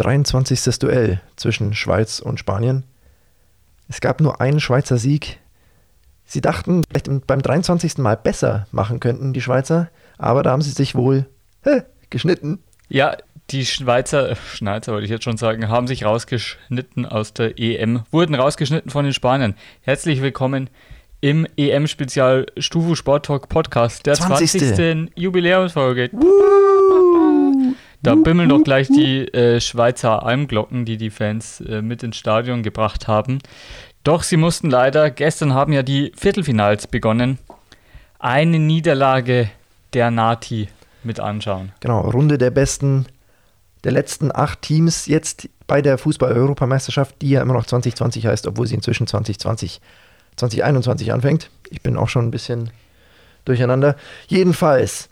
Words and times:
23. 0.00 0.78
Duell 0.78 1.20
zwischen 1.36 1.74
Schweiz 1.74 2.20
und 2.20 2.38
Spanien. 2.38 2.84
Es 3.88 4.00
gab 4.00 4.20
nur 4.20 4.40
einen 4.40 4.60
Schweizer 4.60 4.96
Sieg. 4.96 5.38
Sie 6.24 6.40
dachten, 6.40 6.82
vielleicht 6.88 7.26
beim 7.26 7.42
23. 7.42 7.98
Mal 7.98 8.16
besser 8.16 8.66
machen 8.72 9.00
könnten, 9.00 9.32
die 9.32 9.42
Schweizer, 9.42 9.90
aber 10.16 10.42
da 10.42 10.52
haben 10.52 10.62
sie 10.62 10.70
sich 10.70 10.94
wohl 10.94 11.26
hä, 11.64 11.82
geschnitten. 12.08 12.60
Ja, 12.88 13.16
die 13.50 13.66
Schweizer, 13.66 14.36
Schneizer 14.36 14.92
wollte 14.92 15.04
ich 15.04 15.10
jetzt 15.10 15.24
schon 15.24 15.36
sagen, 15.36 15.68
haben 15.68 15.88
sich 15.88 16.04
rausgeschnitten 16.04 17.04
aus 17.04 17.34
der 17.34 17.58
EM, 17.58 18.04
wurden 18.10 18.34
rausgeschnitten 18.34 18.90
von 18.90 19.04
den 19.04 19.12
Spaniern. 19.12 19.54
Herzlich 19.82 20.22
willkommen 20.22 20.70
im 21.20 21.46
EM-Spezial 21.56 22.46
Stufu 22.56 22.94
Sport 22.94 23.26
Talk 23.26 23.48
Podcast, 23.48 24.06
der 24.06 24.14
20. 24.14 24.50
20. 24.74 25.12
Jubiläumsfolge. 25.16 26.10
Da 28.02 28.14
bimmeln 28.14 28.48
doch 28.48 28.64
gleich 28.64 28.88
die 28.88 29.28
äh, 29.34 29.60
Schweizer 29.60 30.24
Almglocken, 30.24 30.86
die 30.86 30.96
die 30.96 31.10
Fans 31.10 31.60
äh, 31.60 31.82
mit 31.82 32.02
ins 32.02 32.16
Stadion 32.16 32.62
gebracht 32.62 33.08
haben. 33.08 33.40
Doch 34.04 34.22
sie 34.22 34.38
mussten 34.38 34.70
leider, 34.70 35.10
gestern 35.10 35.52
haben 35.52 35.74
ja 35.74 35.82
die 35.82 36.12
Viertelfinals 36.16 36.86
begonnen, 36.86 37.38
eine 38.18 38.58
Niederlage 38.58 39.50
der 39.92 40.10
Nati 40.10 40.68
mit 41.02 41.20
anschauen. 41.20 41.72
Genau, 41.80 42.00
Runde 42.00 42.38
der 42.38 42.50
besten, 42.50 43.06
der 43.84 43.92
letzten 43.92 44.34
acht 44.34 44.62
Teams 44.62 45.06
jetzt 45.06 45.50
bei 45.66 45.82
der 45.82 45.98
Fußball-Europameisterschaft, 45.98 47.20
die 47.20 47.30
ja 47.30 47.42
immer 47.42 47.52
noch 47.52 47.66
2020 47.66 48.26
heißt, 48.26 48.46
obwohl 48.46 48.66
sie 48.66 48.74
inzwischen 48.76 49.06
2020, 49.06 49.80
2021 50.36 51.12
anfängt. 51.12 51.50
Ich 51.68 51.82
bin 51.82 51.98
auch 51.98 52.08
schon 52.08 52.26
ein 52.26 52.30
bisschen 52.30 52.70
durcheinander. 53.44 53.96
Jedenfalls 54.26 55.09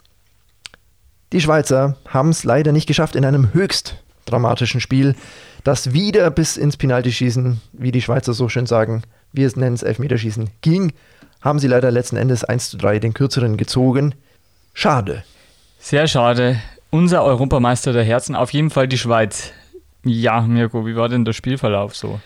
die 1.31 1.41
Schweizer 1.41 1.97
haben 2.07 2.29
es 2.29 2.43
leider 2.43 2.71
nicht 2.71 2.87
geschafft 2.87 3.15
in 3.15 3.25
einem 3.25 3.53
höchst 3.53 3.95
dramatischen 4.25 4.81
Spiel, 4.81 5.15
das 5.63 5.93
wieder 5.93 6.29
bis 6.31 6.57
ins 6.57 6.77
Penaltyschießen, 6.77 7.61
wie 7.73 7.91
die 7.91 8.01
Schweizer 8.01 8.33
so 8.33 8.49
schön 8.49 8.65
sagen, 8.65 9.03
wir 9.33 9.51
nennen 9.55 9.75
es 9.75 9.83
Elfmeterschießen, 9.83 10.49
ging, 10.61 10.93
haben 11.41 11.59
sie 11.59 11.67
leider 11.67 11.91
letzten 11.91 12.17
Endes 12.17 12.43
1 12.43 12.69
zu 12.69 12.77
3 12.77 12.99
den 12.99 13.13
kürzeren 13.13 13.57
gezogen. 13.57 14.15
Schade. 14.73 15.23
Sehr 15.79 16.07
schade. 16.07 16.59
Unser 16.89 17.23
Europameister 17.23 17.93
der 17.93 18.03
Herzen, 18.03 18.35
auf 18.35 18.51
jeden 18.51 18.69
Fall 18.69 18.87
die 18.87 18.97
Schweiz. 18.97 19.51
Ja, 20.03 20.41
Mirko, 20.41 20.85
wie 20.85 20.95
war 20.95 21.09
denn 21.09 21.25
der 21.25 21.33
Spielverlauf 21.33 21.95
so? 21.95 22.19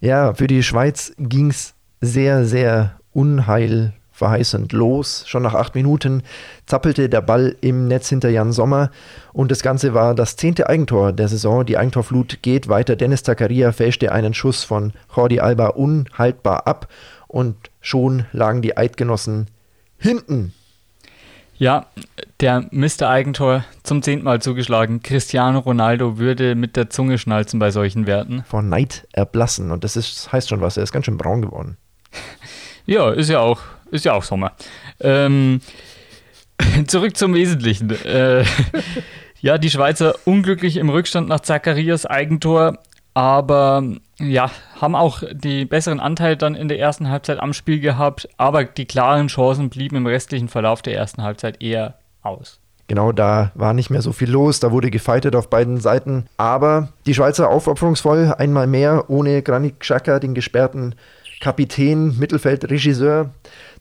Ja, 0.00 0.34
für 0.34 0.46
die 0.46 0.62
Schweiz 0.62 1.12
ging 1.18 1.50
es 1.50 1.74
sehr, 2.00 2.44
sehr 2.44 2.98
unheil 3.12 3.92
verheißend 4.16 4.72
los. 4.72 5.24
Schon 5.26 5.42
nach 5.42 5.54
acht 5.54 5.74
Minuten 5.74 6.22
zappelte 6.64 7.08
der 7.08 7.20
Ball 7.20 7.54
im 7.60 7.86
Netz 7.86 8.08
hinter 8.08 8.30
Jan 8.30 8.50
Sommer 8.50 8.90
und 9.32 9.50
das 9.50 9.62
Ganze 9.62 9.92
war 9.92 10.14
das 10.14 10.36
zehnte 10.36 10.68
Eigentor 10.68 11.12
der 11.12 11.28
Saison. 11.28 11.66
Die 11.66 11.76
Eigentorflut 11.76 12.42
geht 12.42 12.68
weiter. 12.68 12.96
Dennis 12.96 13.22
Zakaria 13.22 13.72
fälschte 13.72 14.10
einen 14.12 14.32
Schuss 14.32 14.64
von 14.64 14.94
Jordi 15.14 15.40
Alba 15.40 15.68
unhaltbar 15.68 16.66
ab 16.66 16.88
und 17.28 17.56
schon 17.80 18.24
lagen 18.32 18.62
die 18.62 18.76
Eidgenossen 18.76 19.48
hinten. 19.98 20.54
Ja, 21.58 21.86
der 22.40 22.66
Mr. 22.70 23.08
Eigentor 23.08 23.64
zum 23.82 24.02
zehnten 24.02 24.24
Mal 24.24 24.40
zugeschlagen. 24.40 25.02
Cristiano 25.02 25.58
Ronaldo 25.58 26.18
würde 26.18 26.54
mit 26.54 26.76
der 26.76 26.90
Zunge 26.90 27.18
schnalzen 27.18 27.58
bei 27.58 27.70
solchen 27.70 28.06
Werten. 28.06 28.44
Vor 28.46 28.62
Neid 28.62 29.06
erblassen 29.12 29.70
und 29.70 29.84
das 29.84 29.96
ist, 29.96 30.32
heißt 30.32 30.48
schon 30.48 30.60
was. 30.62 30.76
Er 30.78 30.82
ist 30.82 30.92
ganz 30.92 31.04
schön 31.04 31.18
braun 31.18 31.42
geworden. 31.42 31.76
Ja, 32.86 33.10
ist 33.10 33.28
ja 33.28 33.40
auch 33.40 33.60
ist 33.90 34.04
ja 34.04 34.12
auch 34.12 34.22
Sommer. 34.22 34.52
Ähm, 35.00 35.60
zurück 36.86 37.16
zum 37.16 37.34
Wesentlichen. 37.34 37.90
Äh, 37.90 38.44
ja, 39.40 39.58
die 39.58 39.70
Schweizer 39.70 40.14
unglücklich 40.24 40.76
im 40.76 40.90
Rückstand 40.90 41.28
nach 41.28 41.40
Zacharias 41.40 42.06
Eigentor, 42.06 42.78
aber 43.14 43.82
ja, 44.18 44.50
haben 44.80 44.94
auch 44.94 45.22
die 45.32 45.64
besseren 45.64 46.00
Anteil 46.00 46.36
dann 46.36 46.54
in 46.54 46.68
der 46.68 46.78
ersten 46.78 47.08
Halbzeit 47.08 47.38
am 47.40 47.52
Spiel 47.52 47.80
gehabt, 47.80 48.28
aber 48.36 48.64
die 48.64 48.86
klaren 48.86 49.28
Chancen 49.28 49.70
blieben 49.70 49.96
im 49.96 50.06
restlichen 50.06 50.48
Verlauf 50.48 50.82
der 50.82 50.94
ersten 50.94 51.22
Halbzeit 51.22 51.62
eher 51.62 51.94
aus. 52.22 52.60
Genau, 52.88 53.10
da 53.12 53.50
war 53.54 53.72
nicht 53.72 53.90
mehr 53.90 54.02
so 54.02 54.12
viel 54.12 54.30
los, 54.30 54.60
da 54.60 54.70
wurde 54.70 54.90
gefeitet 54.90 55.34
auf 55.34 55.50
beiden 55.50 55.80
Seiten. 55.80 56.26
Aber 56.36 56.90
die 57.04 57.14
Schweizer 57.14 57.48
aufopferungsvoll, 57.48 58.34
einmal 58.38 58.66
mehr, 58.66 59.10
ohne 59.10 59.42
Granit 59.42 59.80
Xhaka, 59.80 60.20
den 60.20 60.34
gesperrten 60.34 60.94
Kapitän, 61.40 62.16
Mittelfeld, 62.18 62.70
Regisseur. 62.70 63.30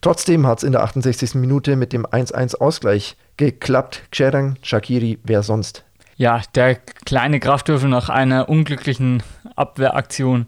Trotzdem 0.01 0.45
hat 0.45 0.59
es 0.59 0.63
in 0.63 0.71
der 0.71 0.83
68. 0.83 1.35
Minute 1.35 1.75
mit 1.75 1.93
dem 1.93 2.05
1-1-Ausgleich 2.05 3.15
geklappt. 3.37 4.03
Xerang, 4.11 4.55
Shakiri, 4.61 5.19
wer 5.23 5.43
sonst? 5.43 5.83
Ja, 6.17 6.41
der 6.55 6.75
kleine 7.05 7.39
Kraftwürfel 7.39 7.89
nach 7.89 8.09
einer 8.09 8.47
unglücklichen 8.49 9.23
Abwehraktion 9.55 10.47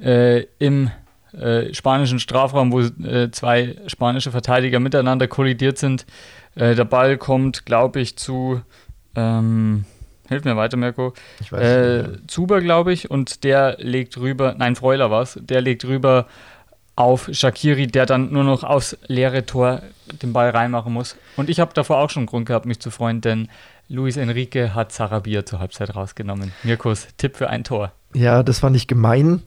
äh, 0.00 0.44
im 0.58 0.90
äh, 1.32 1.72
spanischen 1.72 2.18
Strafraum, 2.18 2.72
wo 2.72 2.80
äh, 2.80 3.30
zwei 3.30 3.76
spanische 3.86 4.30
Verteidiger 4.30 4.80
miteinander 4.80 5.28
kollidiert 5.28 5.78
sind. 5.78 6.06
Äh, 6.54 6.74
der 6.74 6.84
Ball 6.84 7.16
kommt, 7.16 7.66
glaube 7.66 8.00
ich, 8.00 8.16
zu. 8.16 8.62
Ähm, 9.14 9.84
Hilf 10.28 10.44
mir 10.44 10.56
weiter, 10.56 10.76
Mirko. 10.76 11.12
Ich 11.40 11.52
weiß 11.52 11.62
äh, 11.62 12.02
nicht, 12.08 12.30
Zuber, 12.30 12.60
glaube 12.60 12.92
ich, 12.92 13.10
und 13.10 13.44
der 13.44 13.76
legt 13.78 14.16
rüber, 14.18 14.54
nein, 14.58 14.76
Freuler 14.76 15.10
war 15.10 15.22
es, 15.22 15.38
der 15.40 15.60
legt 15.60 15.84
rüber 15.84 16.26
auf 16.96 17.28
Shakiri, 17.30 17.86
der 17.86 18.06
dann 18.06 18.32
nur 18.32 18.42
noch 18.42 18.64
aufs 18.64 18.96
leere 19.06 19.44
Tor 19.44 19.82
den 20.22 20.32
Ball 20.32 20.50
reinmachen 20.50 20.92
muss. 20.92 21.16
Und 21.36 21.50
ich 21.50 21.60
habe 21.60 21.74
davor 21.74 21.98
auch 21.98 22.10
schon 22.10 22.26
Grund 22.26 22.46
gehabt, 22.46 22.64
mich 22.64 22.80
zu 22.80 22.90
freuen, 22.90 23.20
denn 23.20 23.48
Luis 23.88 24.16
Enrique 24.16 24.74
hat 24.74 24.92
Sarabia 24.92 25.44
zur 25.44 25.60
Halbzeit 25.60 25.94
rausgenommen. 25.94 26.52
Mirkos, 26.62 27.06
Tipp 27.18 27.36
für 27.36 27.50
ein 27.50 27.64
Tor. 27.64 27.92
Ja, 28.14 28.42
das 28.42 28.60
fand 28.60 28.76
ich 28.76 28.88
gemein. 28.88 29.42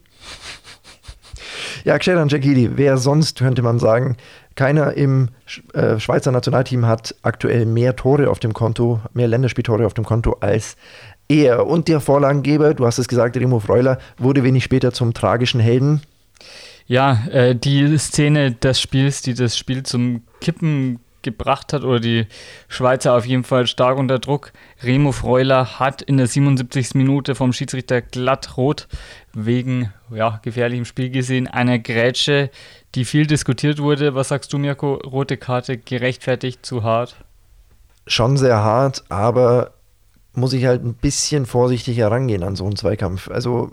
Ja, 1.85 1.97
Xeran 1.97 2.29
Shakiri, 2.29 2.71
wer 2.75 2.97
sonst, 2.97 3.39
könnte 3.39 3.61
man 3.61 3.79
sagen. 3.79 4.17
Keiner 4.59 4.91
im 4.95 5.29
äh, 5.71 5.99
Schweizer 5.99 6.33
Nationalteam 6.33 6.85
hat 6.85 7.15
aktuell 7.21 7.65
mehr 7.65 7.95
Tore 7.95 8.29
auf 8.29 8.39
dem 8.39 8.51
Konto, 8.51 8.99
mehr 9.13 9.29
Länderspieltore 9.29 9.85
auf 9.85 9.93
dem 9.93 10.03
Konto 10.03 10.35
als 10.41 10.75
er. 11.29 11.65
Und 11.65 11.87
der 11.87 12.01
Vorlagengeber, 12.01 12.73
du 12.73 12.85
hast 12.85 12.97
es 12.97 13.07
gesagt, 13.07 13.37
Remo 13.37 13.61
Freuler, 13.61 13.99
wurde 14.17 14.43
wenig 14.43 14.65
später 14.65 14.91
zum 14.91 15.13
tragischen 15.13 15.61
Helden. 15.61 16.01
Ja, 16.87 17.25
äh, 17.31 17.55
die 17.55 17.97
Szene 17.97 18.51
des 18.51 18.81
Spiels, 18.81 19.21
die 19.21 19.33
das 19.33 19.57
Spiel 19.57 19.83
zum 19.83 20.23
Kippen 20.41 20.99
gebracht 21.21 21.73
hat, 21.73 21.83
oder 21.83 21.99
die 21.99 22.27
Schweizer 22.67 23.15
auf 23.15 23.25
jeden 23.25 23.43
Fall 23.43 23.67
stark 23.67 23.97
unter 23.97 24.19
Druck. 24.19 24.51
Remo 24.83 25.11
Freuler 25.11 25.79
hat 25.79 26.01
in 26.01 26.17
der 26.17 26.27
77. 26.27 26.95
Minute 26.95 27.35
vom 27.35 27.53
Schiedsrichter 27.53 28.01
glatt 28.01 28.57
rot 28.57 28.87
wegen 29.33 29.93
ja, 30.11 30.39
gefährlichem 30.43 30.85
Spiel 30.85 31.09
gesehen, 31.09 31.47
einer 31.47 31.79
Grätsche, 31.79 32.49
die 32.95 33.05
viel 33.05 33.27
diskutiert 33.27 33.79
wurde. 33.79 34.15
Was 34.15 34.29
sagst 34.29 34.51
du, 34.53 34.57
Mirko? 34.57 34.95
Rote 34.95 35.37
Karte 35.37 35.77
gerechtfertigt, 35.77 36.65
zu 36.65 36.83
hart? 36.83 37.15
Schon 38.07 38.37
sehr 38.37 38.57
hart, 38.57 39.03
aber 39.09 39.73
muss 40.33 40.53
ich 40.53 40.65
halt 40.65 40.83
ein 40.83 40.95
bisschen 40.95 41.45
vorsichtig 41.45 41.97
herangehen 41.97 42.43
an 42.43 42.55
so 42.55 42.65
einen 42.65 42.75
Zweikampf. 42.75 43.29
Also. 43.29 43.71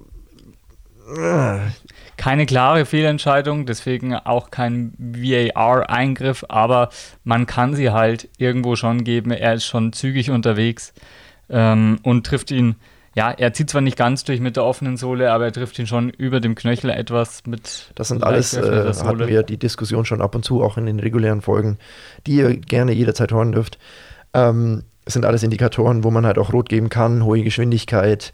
Keine 2.16 2.46
klare 2.46 2.86
Fehlentscheidung, 2.86 3.66
deswegen 3.66 4.14
auch 4.14 4.50
kein 4.50 4.94
VAR-Eingriff, 4.98 6.44
aber 6.48 6.88
man 7.24 7.46
kann 7.46 7.74
sie 7.74 7.90
halt 7.90 8.28
irgendwo 8.38 8.76
schon 8.76 9.04
geben. 9.04 9.30
Er 9.30 9.54
ist 9.54 9.66
schon 9.66 9.92
zügig 9.92 10.30
unterwegs 10.30 10.94
ähm, 11.50 11.98
und 12.02 12.26
trifft 12.26 12.50
ihn. 12.50 12.76
Ja, 13.14 13.30
er 13.30 13.54
zieht 13.54 13.70
zwar 13.70 13.80
nicht 13.80 13.96
ganz 13.96 14.24
durch 14.24 14.40
mit 14.40 14.56
der 14.56 14.64
offenen 14.64 14.98
Sohle, 14.98 15.32
aber 15.32 15.46
er 15.46 15.52
trifft 15.52 15.78
ihn 15.78 15.86
schon 15.86 16.10
über 16.10 16.38
dem 16.40 16.54
Knöchel 16.54 16.90
etwas 16.90 17.46
mit. 17.46 17.90
Das 17.94 18.08
sind 18.08 18.22
alles, 18.22 18.52
äh, 18.52 18.92
hatten 18.92 19.26
wir 19.26 19.42
die 19.42 19.58
Diskussion 19.58 20.04
schon 20.04 20.20
ab 20.20 20.34
und 20.34 20.44
zu, 20.44 20.62
auch 20.62 20.76
in 20.76 20.84
den 20.84 21.00
regulären 21.00 21.40
Folgen, 21.40 21.78
die 22.26 22.36
ihr 22.36 22.56
gerne 22.56 22.92
jederzeit 22.92 23.32
hören 23.32 23.52
dürft. 23.52 23.78
Ähm, 24.34 24.84
es 25.06 25.14
sind 25.14 25.24
alles 25.24 25.42
Indikatoren, 25.42 26.04
wo 26.04 26.10
man 26.10 26.26
halt 26.26 26.36
auch 26.36 26.52
rot 26.52 26.68
geben 26.68 26.90
kann, 26.90 27.24
hohe 27.24 27.42
Geschwindigkeit, 27.42 28.32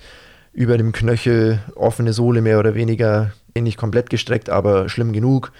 über 0.52 0.76
dem 0.76 0.90
Knöchel, 0.92 1.60
offene 1.76 2.12
Sohle 2.12 2.40
mehr 2.40 2.58
oder 2.58 2.74
weniger, 2.74 3.32
nicht 3.60 3.76
komplett 3.76 4.10
gestreckt, 4.10 4.50
aber 4.50 4.88
schlimm 4.88 5.12
genug. 5.12 5.52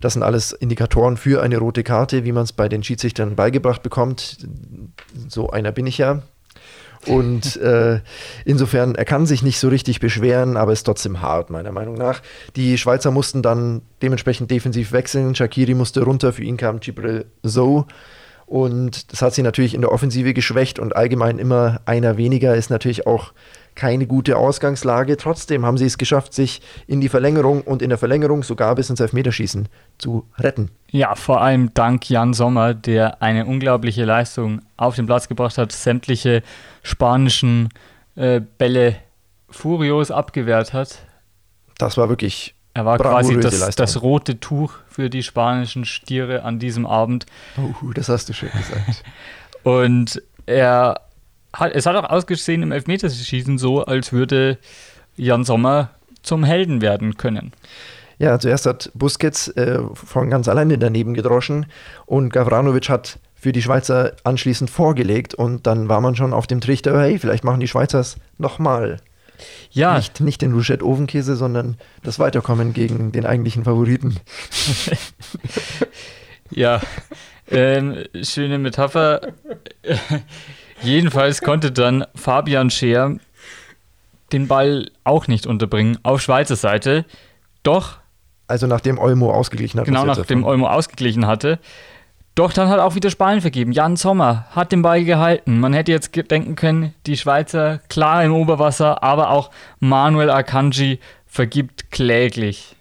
Das 0.00 0.14
sind 0.14 0.22
alles 0.22 0.52
Indikatoren 0.52 1.16
für 1.16 1.42
eine 1.42 1.58
rote 1.58 1.82
Karte, 1.82 2.24
wie 2.24 2.32
man 2.32 2.44
es 2.44 2.52
bei 2.52 2.68
den 2.68 2.82
Schiedsrichtern 2.82 3.36
beigebracht 3.36 3.82
bekommt. 3.82 4.38
So 5.28 5.50
einer 5.50 5.72
bin 5.72 5.86
ich 5.86 5.98
ja. 5.98 6.22
Und 7.06 7.56
äh, 7.60 8.00
insofern, 8.44 8.94
er 8.94 9.04
kann 9.04 9.26
sich 9.26 9.42
nicht 9.42 9.58
so 9.58 9.68
richtig 9.68 10.00
beschweren, 10.00 10.56
aber 10.56 10.72
ist 10.72 10.84
trotzdem 10.84 11.20
hart, 11.20 11.50
meiner 11.50 11.72
Meinung 11.72 11.94
nach. 11.94 12.22
Die 12.56 12.78
Schweizer 12.78 13.10
mussten 13.10 13.42
dann 13.42 13.82
dementsprechend 14.02 14.50
defensiv 14.50 14.92
wechseln. 14.92 15.34
Shakiri 15.34 15.74
musste 15.74 16.02
runter, 16.02 16.32
für 16.32 16.42
ihn 16.42 16.56
kam 16.56 16.80
Gibril 16.80 17.26
So. 17.42 17.86
Und 18.46 19.12
das 19.12 19.22
hat 19.22 19.32
sie 19.32 19.42
natürlich 19.42 19.74
in 19.74 19.80
der 19.80 19.92
Offensive 19.92 20.34
geschwächt 20.34 20.80
und 20.80 20.96
allgemein 20.96 21.38
immer 21.38 21.82
einer 21.84 22.16
weniger 22.16 22.56
ist 22.56 22.68
natürlich 22.68 23.06
auch 23.06 23.32
keine 23.80 24.06
gute 24.06 24.36
Ausgangslage. 24.36 25.16
Trotzdem 25.16 25.64
haben 25.64 25.78
sie 25.78 25.86
es 25.86 25.96
geschafft, 25.96 26.34
sich 26.34 26.60
in 26.86 27.00
die 27.00 27.08
Verlängerung 27.08 27.62
und 27.62 27.80
in 27.80 27.88
der 27.88 27.96
Verlängerung 27.96 28.42
sogar 28.42 28.74
bis 28.74 28.90
ins 28.90 29.00
Elfmeterschießen 29.00 29.70
zu 29.96 30.26
retten. 30.36 30.70
Ja, 30.90 31.14
vor 31.14 31.40
allem 31.40 31.72
dank 31.72 32.10
Jan 32.10 32.34
Sommer, 32.34 32.74
der 32.74 33.22
eine 33.22 33.46
unglaubliche 33.46 34.04
Leistung 34.04 34.60
auf 34.76 34.96
den 34.96 35.06
Platz 35.06 35.28
gebracht 35.28 35.56
hat, 35.56 35.72
sämtliche 35.72 36.42
spanischen 36.82 37.70
äh, 38.16 38.42
Bälle 38.58 38.96
furios 39.48 40.10
abgewehrt 40.10 40.74
hat. 40.74 40.98
Das 41.78 41.96
war 41.96 42.10
wirklich. 42.10 42.54
Er 42.74 42.84
war 42.84 42.98
quasi 42.98 43.40
das, 43.40 43.74
das, 43.76 44.02
rote 44.02 44.40
Tuch 44.40 44.74
für 44.88 45.08
die 45.08 45.22
spanischen 45.22 45.86
Stiere 45.86 46.42
an 46.42 46.58
diesem 46.58 46.84
Abend. 46.84 47.24
Oh, 47.56 47.92
das 47.94 48.10
hast 48.10 48.28
du 48.28 48.34
schön 48.34 48.50
gesagt. 48.52 49.04
Und 49.64 50.22
er 50.44 51.00
es 51.72 51.86
hat 51.86 51.96
auch 51.96 52.08
ausgesehen 52.08 52.62
im 52.62 52.72
Elfmeterschießen 52.72 53.58
so, 53.58 53.84
als 53.84 54.12
würde 54.12 54.58
Jan 55.16 55.44
Sommer 55.44 55.90
zum 56.22 56.44
Helden 56.44 56.80
werden 56.80 57.16
können. 57.16 57.52
Ja, 58.18 58.38
zuerst 58.38 58.66
hat 58.66 58.90
Busquets 58.94 59.48
äh, 59.48 59.80
von 59.94 60.28
ganz 60.28 60.46
alleine 60.46 60.76
daneben 60.76 61.14
gedroschen 61.14 61.66
und 62.04 62.32
Gavranovic 62.32 62.90
hat 62.90 63.18
für 63.34 63.52
die 63.52 63.62
Schweizer 63.62 64.12
anschließend 64.24 64.68
vorgelegt 64.68 65.34
und 65.34 65.66
dann 65.66 65.88
war 65.88 66.02
man 66.02 66.14
schon 66.14 66.34
auf 66.34 66.46
dem 66.46 66.60
Trichter, 66.60 67.00
hey, 67.00 67.18
vielleicht 67.18 67.44
machen 67.44 67.60
die 67.60 67.68
Schweizer 67.68 68.00
es 68.00 68.16
nochmal. 68.36 68.98
Ja. 69.70 69.96
Nicht, 69.96 70.20
nicht 70.20 70.42
den 70.42 70.52
Rouchette 70.52 70.84
Ofenkäse, 70.84 71.34
sondern 71.34 71.78
das 72.02 72.18
Weiterkommen 72.18 72.74
gegen 72.74 73.12
den 73.12 73.24
eigentlichen 73.24 73.64
Favoriten. 73.64 74.16
ja, 76.50 76.82
ähm, 77.50 78.04
schöne 78.22 78.58
Metapher. 78.58 79.32
Jedenfalls 80.82 81.42
konnte 81.42 81.72
dann 81.72 82.04
Fabian 82.14 82.70
Scheer 82.70 83.16
den 84.32 84.48
Ball 84.48 84.90
auch 85.04 85.26
nicht 85.26 85.46
unterbringen 85.46 85.98
auf 86.02 86.20
Schweizer 86.22 86.56
Seite. 86.56 87.04
Doch. 87.62 87.98
Also 88.46 88.66
nachdem 88.66 88.98
Olmo 88.98 89.32
ausgeglichen 89.32 89.78
hat. 89.80 89.86
Genau, 89.86 90.04
nachdem 90.04 90.44
Olmo 90.44 90.68
ausgeglichen 90.68 91.26
hatte. 91.26 91.58
Doch 92.34 92.52
dann 92.52 92.68
hat 92.68 92.78
auch 92.78 92.94
wieder 92.94 93.10
Spanien 93.10 93.40
vergeben. 93.40 93.72
Jan 93.72 93.96
Sommer 93.96 94.46
hat 94.50 94.72
den 94.72 94.82
Ball 94.82 95.04
gehalten. 95.04 95.58
Man 95.58 95.72
hätte 95.72 95.92
jetzt 95.92 96.14
denken 96.30 96.54
können, 96.54 96.94
die 97.06 97.16
Schweizer 97.16 97.80
klar 97.88 98.24
im 98.24 98.32
Oberwasser, 98.32 99.02
aber 99.02 99.30
auch 99.30 99.50
Manuel 99.80 100.30
Akanji 100.30 101.00
vergibt 101.26 101.90
kläglich. 101.90 102.76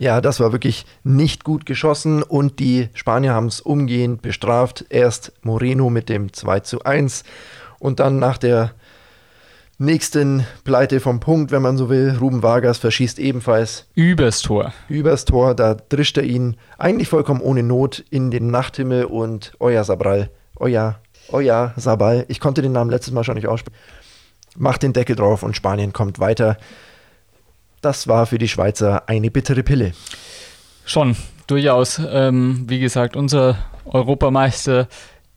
Ja, 0.00 0.22
das 0.22 0.40
war 0.40 0.50
wirklich 0.52 0.86
nicht 1.04 1.44
gut 1.44 1.66
geschossen 1.66 2.22
und 2.22 2.58
die 2.58 2.88
Spanier 2.94 3.34
haben 3.34 3.48
es 3.48 3.60
umgehend 3.60 4.22
bestraft. 4.22 4.86
Erst 4.88 5.34
Moreno 5.42 5.90
mit 5.90 6.08
dem 6.08 6.32
2 6.32 6.60
zu 6.60 6.84
1 6.84 7.22
und 7.78 8.00
dann 8.00 8.18
nach 8.18 8.38
der 8.38 8.72
nächsten 9.76 10.46
Pleite 10.64 11.00
vom 11.00 11.20
Punkt, 11.20 11.50
wenn 11.52 11.60
man 11.60 11.76
so 11.76 11.90
will. 11.90 12.16
Ruben 12.18 12.42
Vargas 12.42 12.78
verschießt 12.78 13.18
ebenfalls. 13.18 13.88
Übers 13.94 14.40
Tor. 14.40 14.72
Übers 14.88 15.26
Tor, 15.26 15.54
da 15.54 15.74
drischt 15.74 16.16
er 16.16 16.24
ihn 16.24 16.56
eigentlich 16.78 17.10
vollkommen 17.10 17.42
ohne 17.42 17.62
Not 17.62 18.02
in 18.08 18.30
den 18.30 18.50
Nachthimmel 18.50 19.04
und 19.04 19.52
Oya 19.58 19.84
Sabral, 19.84 20.30
Oya, 20.56 20.98
Oya 21.28 21.74
Sabal, 21.76 22.24
ich 22.28 22.40
konnte 22.40 22.62
den 22.62 22.72
Namen 22.72 22.90
letztes 22.90 23.12
Mal 23.12 23.22
schon 23.22 23.34
nicht 23.34 23.48
aussprechen, 23.48 23.76
macht 24.56 24.82
den 24.82 24.94
Deckel 24.94 25.14
drauf 25.14 25.42
und 25.42 25.56
Spanien 25.56 25.92
kommt 25.92 26.20
weiter. 26.20 26.56
Das 27.80 28.08
war 28.08 28.26
für 28.26 28.38
die 28.38 28.48
Schweizer 28.48 29.08
eine 29.08 29.30
bittere 29.30 29.62
Pille. 29.62 29.92
Schon, 30.84 31.16
durchaus. 31.46 32.00
Ähm, 32.10 32.64
wie 32.68 32.80
gesagt, 32.80 33.16
unser 33.16 33.58
Europameister 33.84 34.88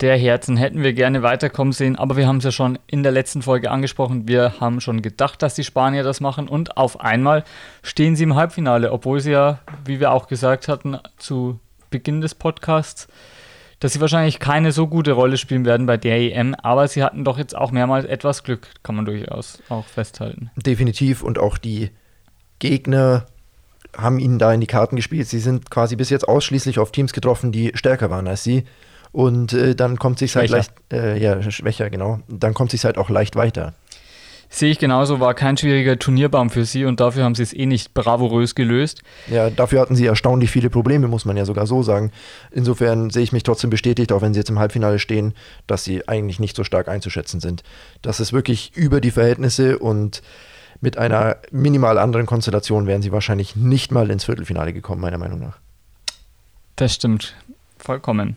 der 0.01 0.18
Herzen 0.18 0.57
hätten 0.57 0.84
wir 0.84 0.94
gerne 0.94 1.22
weiterkommen 1.24 1.72
sehen, 1.72 1.95
aber 1.95 2.18
wir 2.18 2.28
haben 2.28 2.38
es 2.38 2.44
ja 2.44 2.51
schon 2.51 2.78
in 2.88 3.04
der 3.04 3.12
letzten 3.12 3.42
Folge 3.42 3.72
angesprochen. 3.72 4.28
Wir 4.28 4.60
haben 4.60 4.81
schon 4.81 5.01
gedacht, 5.01 5.42
dass 5.42 5.56
die 5.56 5.63
Spanier 5.63 6.04
das 6.04 6.19
machen 6.19 6.50
und 6.50 6.75
auf 6.75 7.00
einmal 7.00 7.44
stehen 7.84 8.16
sie 8.16 8.24
im 8.24 8.36
Halbfinale, 8.36 8.92
obwohl 8.92 9.22
sie 9.22 9.31
ja, 9.31 9.60
wie 9.86 10.00
wir 10.00 10.12
auch 10.12 10.28
gesagt 10.28 10.68
hatten, 10.68 10.98
zu 11.18 11.60
Beginn 11.89 12.19
des 12.19 12.36
Podcasts, 12.36 13.07
dass 13.80 13.94
sie 13.94 14.01
wahrscheinlich 14.01 14.39
keine 14.39 14.72
so 14.72 14.88
gute 14.88 15.13
Rolle 15.13 15.38
spielen 15.38 15.63
werden 15.63 15.86
bei 15.86 15.96
der 15.96 16.18
EM, 16.18 16.56
aber 16.56 16.88
sie 16.88 17.04
hatten 17.04 17.24
doch 17.24 17.38
jetzt 17.38 17.56
auch 17.56 17.72
mehrmals 17.72 18.06
etwas 18.06 18.44
Glück, 18.44 18.68
kann 18.81 18.96
man 18.96 19.06
durchaus 19.06 19.62
auch 19.69 19.86
festhalten. 19.86 20.51
Definitiv 20.57 21.24
und 21.24 21.38
auch 21.38 21.57
die 21.57 21.92
Gegner 22.63 23.25
haben 23.95 24.19
ihnen 24.19 24.39
da 24.39 24.54
in 24.54 24.62
die 24.62 24.68
Karten 24.68 24.95
gespielt. 24.95 25.27
Sie 25.27 25.39
sind 25.39 25.69
quasi 25.69 25.98
bis 25.98 26.10
jetzt 26.10 26.25
ausschließlich 26.25 26.80
auf 26.80 26.94
Teams 26.94 27.12
getroffen, 27.12 27.51
die 27.51 27.74
stärker 27.75 28.10
waren 28.10 28.25
als 28.25 28.44
sie. 28.44 28.63
Und 29.12 29.51
äh, 29.51 29.75
dann 29.75 30.00
kommt 30.00 30.18
sich 30.18 30.36
halt 30.38 30.50
leicht, 30.50 30.71
äh, 30.92 31.19
ja, 31.19 31.42
schwächer, 31.51 31.89
genau. 31.89 32.21
Dann 32.30 32.54
kommt 32.54 32.71
sich 32.71 32.86
halt 32.86 32.98
auch 32.98 33.10
leicht 33.10 33.36
weiter. 33.36 33.74
Sehe 34.50 34.71
ich 34.71 34.80
genauso, 34.80 35.19
war 35.19 35.33
kein 35.33 35.57
schwieriger 35.57 36.00
Turnierbaum 36.00 36.50
für 36.50 36.63
sie 36.63 36.86
und 36.86 37.00
dafür 37.00 37.24
haben 37.25 37.36
sie 37.36 37.44
es 37.44 37.54
eh 37.54 37.65
nicht 37.65 37.94
bravourös 37.94 38.56
gelöst. 38.56 39.01
Ja, 39.27 39.50
dafür 39.50 39.81
hatten 39.81 39.95
sie 39.95 40.06
erstaunlich 40.06 40.51
viele 40.51 40.69
Probleme, 40.69 41.07
muss 41.07 41.25
man 41.25 41.36
ja 41.36 41.44
sogar 41.44 41.68
so 41.68 41.83
sagen. 41.83 42.12
Insofern 42.51 43.10
sehe 43.10 43.24
ich 43.24 43.33
mich 43.33 43.44
trotzdem 43.44 43.71
bestätigt, 43.71 44.12
auch 44.13 44.21
wenn 44.21 44.33
sie 44.33 44.39
jetzt 44.39 44.50
im 44.50 44.60
Halbfinale 44.60 45.00
stehen, 45.00 45.33
dass 45.68 45.83
sie 45.83 46.07
eigentlich 46.07 46.39
nicht 46.39 46.56
so 46.56 46.63
stark 46.63 46.88
einzuschätzen 46.88 47.42
sind. 47.42 47.63
Das 48.01 48.19
ist 48.19 48.31
wirklich 48.31 48.71
über 48.75 49.01
die 49.01 49.12
Verhältnisse 49.12 49.80
und 49.80 50.21
mit 50.83 50.97
einer 50.97 51.38
minimal 51.50 51.97
anderen 51.97 52.25
Konstellation 52.25 52.88
wären 52.88 53.01
sie 53.01 53.13
wahrscheinlich 53.13 53.56
nicht 53.56 53.94
mal 53.94 54.12
ins 54.12 54.25
Viertelfinale 54.25 54.74
gekommen, 54.74 55.00
meiner 55.00 55.18
Meinung 55.18 55.39
nach. 55.39 55.57
Das 56.75 56.94
stimmt, 56.94 57.35
vollkommen. 57.77 58.35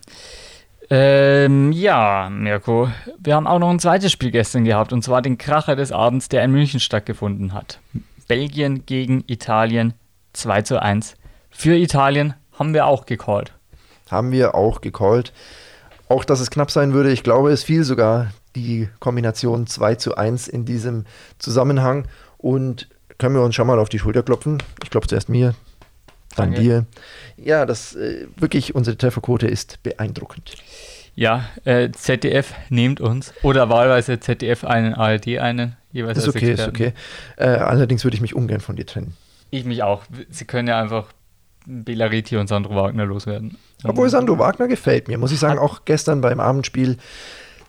Ähm, 0.89 1.73
ja, 1.73 2.31
Mirko, 2.31 2.89
wir 3.19 3.35
haben 3.35 3.49
auch 3.49 3.59
noch 3.59 3.71
ein 3.71 3.81
zweites 3.81 4.13
Spiel 4.13 4.31
gestern 4.31 4.65
gehabt 4.65 4.93
und 4.93 5.03
zwar 5.03 5.23
den 5.23 5.39
Kracher 5.39 5.75
des 5.75 5.91
Abends, 5.91 6.29
der 6.29 6.45
in 6.45 6.53
München 6.53 6.79
stattgefunden 6.79 7.53
hat. 7.53 7.81
Belgien 8.29 8.87
gegen 8.87 9.25
Italien 9.27 9.95
2 10.35 10.63
zu 10.63 10.81
1. 10.81 11.17
Für 11.51 11.75
Italien 11.75 12.35
haben 12.57 12.75
wir 12.75 12.87
auch 12.87 13.07
gecallt. 13.07 13.53
Haben 14.09 14.31
wir 14.31 14.55
auch 14.55 14.81
gecallt. 14.81 15.33
Auch 16.09 16.25
dass 16.25 16.39
es 16.39 16.51
knapp 16.51 16.71
sein 16.71 16.93
würde, 16.93 17.11
ich 17.11 17.25
glaube, 17.25 17.51
es 17.51 17.65
fiel 17.65 17.83
sogar 17.83 18.29
die 18.55 18.89
Kombination 19.01 19.67
2 19.67 19.97
zu 19.97 20.17
1 20.17 20.47
in 20.47 20.65
diesem 20.65 21.05
Zusammenhang. 21.39 22.07
Und 22.39 22.89
können 23.19 23.35
wir 23.35 23.43
uns 23.43 23.55
schon 23.55 23.67
mal 23.67 23.79
auf 23.79 23.89
die 23.89 23.99
Schulter 23.99 24.23
klopfen? 24.23 24.63
Ich 24.83 24.91
klopfe 24.91 25.09
zuerst 25.09 25.29
mir, 25.29 25.55
dann 26.37 26.53
Danke. 26.53 26.61
dir. 26.61 26.87
Ja, 27.37 27.67
das 27.67 27.95
äh, 27.95 28.27
wirklich, 28.37 28.75
unsere 28.75 28.97
Trefferquote 28.97 29.47
ist 29.47 29.83
beeindruckend. 29.83 30.55
Ja, 31.15 31.47
äh, 31.65 31.91
ZDF 31.93 32.55
nehmt 32.69 33.01
uns 33.01 33.33
oder 33.43 33.71
wahlweise 33.71 34.21
ZDF 34.21 34.65
einen, 34.65 34.93
ARD 34.93 35.39
einen. 35.39 35.77
Jeweils 35.93 36.19
ist 36.19 36.29
okay, 36.29 36.53
ist 36.53 36.69
okay. 36.69 36.93
Äh, 37.37 37.47
allerdings 37.47 38.05
würde 38.05 38.17
ich 38.17 38.21
mich 38.21 38.35
ungern 38.35 38.61
von 38.61 38.77
dir 38.77 38.85
trennen. 38.85 39.17
Ich 39.51 39.65
mich 39.65 39.83
auch. 39.83 40.05
Sie 40.29 40.45
können 40.45 40.69
ja 40.69 40.79
einfach 40.79 41.07
Belariti 41.65 42.37
und 42.37 42.49
Sandro 42.49 42.77
Wagner 42.77 43.07
loswerden. 43.07 43.57
Obwohl 43.83 44.11
Sandro 44.11 44.39
Wagner 44.39 44.69
gefällt 44.69 45.09
mir, 45.09 45.17
muss 45.17 45.33
ich 45.33 45.39
sagen, 45.39 45.59
auch 45.59 45.87
gestern 45.87 46.21
beim 46.21 46.39
Abendspiel 46.39 46.99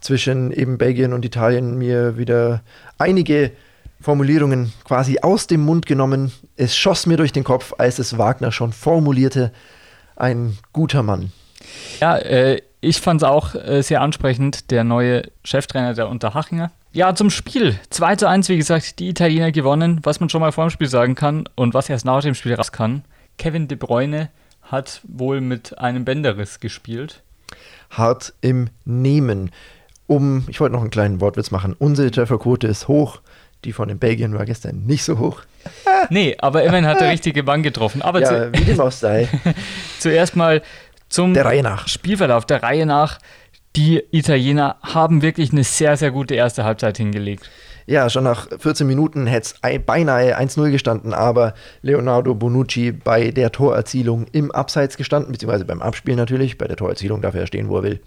zwischen 0.02 0.52
eben 0.52 0.78
Belgien 0.78 1.14
und 1.14 1.24
Italien 1.24 1.78
mir 1.78 2.18
wieder 2.18 2.64
einige 2.98 3.52
Formulierungen 4.02 4.74
quasi 4.84 5.20
aus 5.22 5.48
dem 5.48 5.62
Mund 5.62 5.86
genommen. 5.86 6.32
Es 6.56 6.76
schoss 6.76 7.06
mir 7.06 7.18
durch 7.18 7.34
den 7.34 7.44
Kopf, 7.44 7.74
als 7.78 8.00
es 8.00 8.18
Wagner 8.18 8.52
schon 8.52 8.74
formulierte. 8.74 9.52
Ein 10.16 10.58
guter 10.74 11.04
Mann. 11.04 11.32
Ja, 12.00 12.18
äh, 12.18 12.62
ich 12.82 13.02
fand 13.02 13.22
es 13.22 13.28
auch 13.28 13.56
äh, 13.56 13.82
sehr 13.82 14.02
ansprechend, 14.02 14.72
der 14.72 14.84
neue 14.84 15.24
Cheftrainer 15.44 15.94
der 15.94 16.10
Unterhachinger. 16.10 16.72
Ja, 16.94 17.14
zum 17.14 17.30
Spiel. 17.30 17.78
2 17.90 18.16
zu 18.16 18.28
1, 18.28 18.50
wie 18.50 18.58
gesagt, 18.58 19.00
die 19.00 19.10
Italiener 19.10 19.52
gewonnen. 19.52 20.00
Was 20.04 20.20
man 20.20 20.30
schon 20.30 20.42
mal 20.42 20.52
vor 20.52 20.66
dem 20.66 20.70
Spiel 20.70 20.88
sagen 20.88 21.16
kann 21.16 21.50
und 21.56 21.74
was 21.74 21.90
erst 21.90 22.06
nach 22.06 22.22
dem 22.22 22.34
Spiel 22.34 22.54
raus 22.54 22.72
kann. 22.72 23.04
Kevin 23.38 23.68
De 23.68 23.78
Bruyne 23.78 24.30
hat 24.62 25.02
wohl 25.08 25.42
mit 25.42 25.78
einem 25.78 26.06
Bänderriss 26.06 26.60
gespielt. 26.60 27.22
Hart 27.90 28.34
im 28.42 28.70
Nehmen. 28.86 29.52
Um, 30.08 30.46
ich 30.48 30.60
wollte 30.60 30.74
noch 30.74 30.82
einen 30.82 30.90
kleinen 30.90 31.22
Wortwitz 31.22 31.52
machen. 31.52 31.76
Unsere 31.78 32.12
Trefferquote 32.12 32.68
ist 32.68 32.88
hoch. 32.88 33.22
Die 33.68 33.74
von 33.74 33.90
den 33.90 34.00
Belgiern 34.00 34.34
war 34.34 34.46
gestern 34.46 34.86
nicht 34.86 35.04
so 35.04 35.20
hoch. 35.20 35.42
nee, 36.10 36.38
aber 36.40 36.64
immerhin 36.64 36.88
hat 36.88 37.02
der 37.02 37.12
richtige 37.12 37.44
Bank 37.44 37.66
getroffen. 37.66 38.02
Aber 38.02 38.22
ja, 38.22 38.50
wie 38.54 38.64
dem 38.64 38.80
auch 38.80 38.94
sei. 38.94 39.28
zuerst 40.00 40.38
mal 40.38 40.62
zum. 41.10 41.34
Spielverlauf, 41.86 42.46
der 42.46 42.64
Reihe 42.64 42.86
nach. 42.86 43.20
Die 43.76 44.02
Italiener 44.12 44.78
haben 44.82 45.22
wirklich 45.22 45.52
eine 45.52 45.66
sehr, 45.66 45.98
sehr 45.98 46.12
gute 46.12 46.34
erste 46.34 46.64
Halbzeit 46.64 46.96
hingelegt. 46.96 47.50
Ja, 47.88 48.10
schon 48.10 48.24
nach 48.24 48.48
14 48.58 48.88
Minuten 48.88 49.28
hätte 49.28 49.54
es 49.62 49.82
beinahe 49.86 50.40
1-0 50.40 50.72
gestanden, 50.72 51.14
aber 51.14 51.54
Leonardo 51.82 52.36
Bonucci 52.36 52.94
bei 52.94 53.32
der 53.32 53.52
Torerzielung 53.52 54.28
im 54.32 54.50
Abseits 54.52 54.96
gestanden, 54.96 55.34
beziehungsweise 55.34 55.66
beim 55.66 55.82
Abspiel 55.82 56.16
natürlich. 56.16 56.58
Bei 56.58 56.68
der 56.68 56.78
Torerzielung 56.78 57.22
darf 57.22 57.36
er 57.36 57.48
stehen, 57.48 57.68
wo 57.68 57.80
er 57.80 57.84
will. 57.84 58.00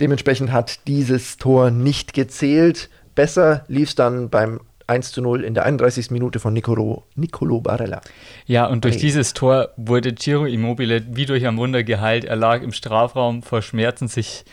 Dementsprechend 0.00 0.52
hat 0.52 0.86
dieses 0.86 1.38
Tor 1.38 1.70
nicht 1.70 2.12
gezählt. 2.12 2.90
Besser 3.14 3.64
lief 3.68 3.90
es 3.90 3.94
dann 3.94 4.30
beim 4.30 4.60
1 4.86 5.12
zu 5.12 5.22
0 5.22 5.44
in 5.44 5.54
der 5.54 5.64
31. 5.64 6.10
Minute 6.10 6.40
von 6.40 6.52
Nicolo, 6.52 7.04
Nicolo 7.14 7.60
Barella. 7.60 8.00
Ja, 8.46 8.66
und 8.66 8.84
durch 8.84 8.94
hey. 8.94 9.02
dieses 9.02 9.34
Tor 9.34 9.70
wurde 9.76 10.12
Giro 10.12 10.46
Immobile 10.46 11.02
wie 11.08 11.26
durch 11.26 11.46
ein 11.46 11.56
Wunder 11.56 11.82
geheilt. 11.82 12.24
Er 12.24 12.36
lag 12.36 12.62
im 12.62 12.72
Strafraum 12.72 13.42
vor 13.42 13.62
Schmerzen, 13.62 14.08
sich 14.08 14.44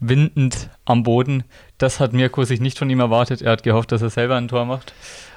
windend 0.00 0.70
am 0.84 1.02
Boden. 1.02 1.44
Das 1.78 2.00
hat 2.00 2.12
Mirko 2.12 2.44
sich 2.44 2.60
nicht 2.60 2.78
von 2.78 2.88
ihm 2.90 3.00
erwartet. 3.00 3.42
Er 3.42 3.52
hat 3.52 3.62
gehofft, 3.62 3.92
dass 3.92 4.02
er 4.02 4.10
selber 4.10 4.36
ein 4.36 4.48
Tor 4.48 4.64
macht. 4.64 4.92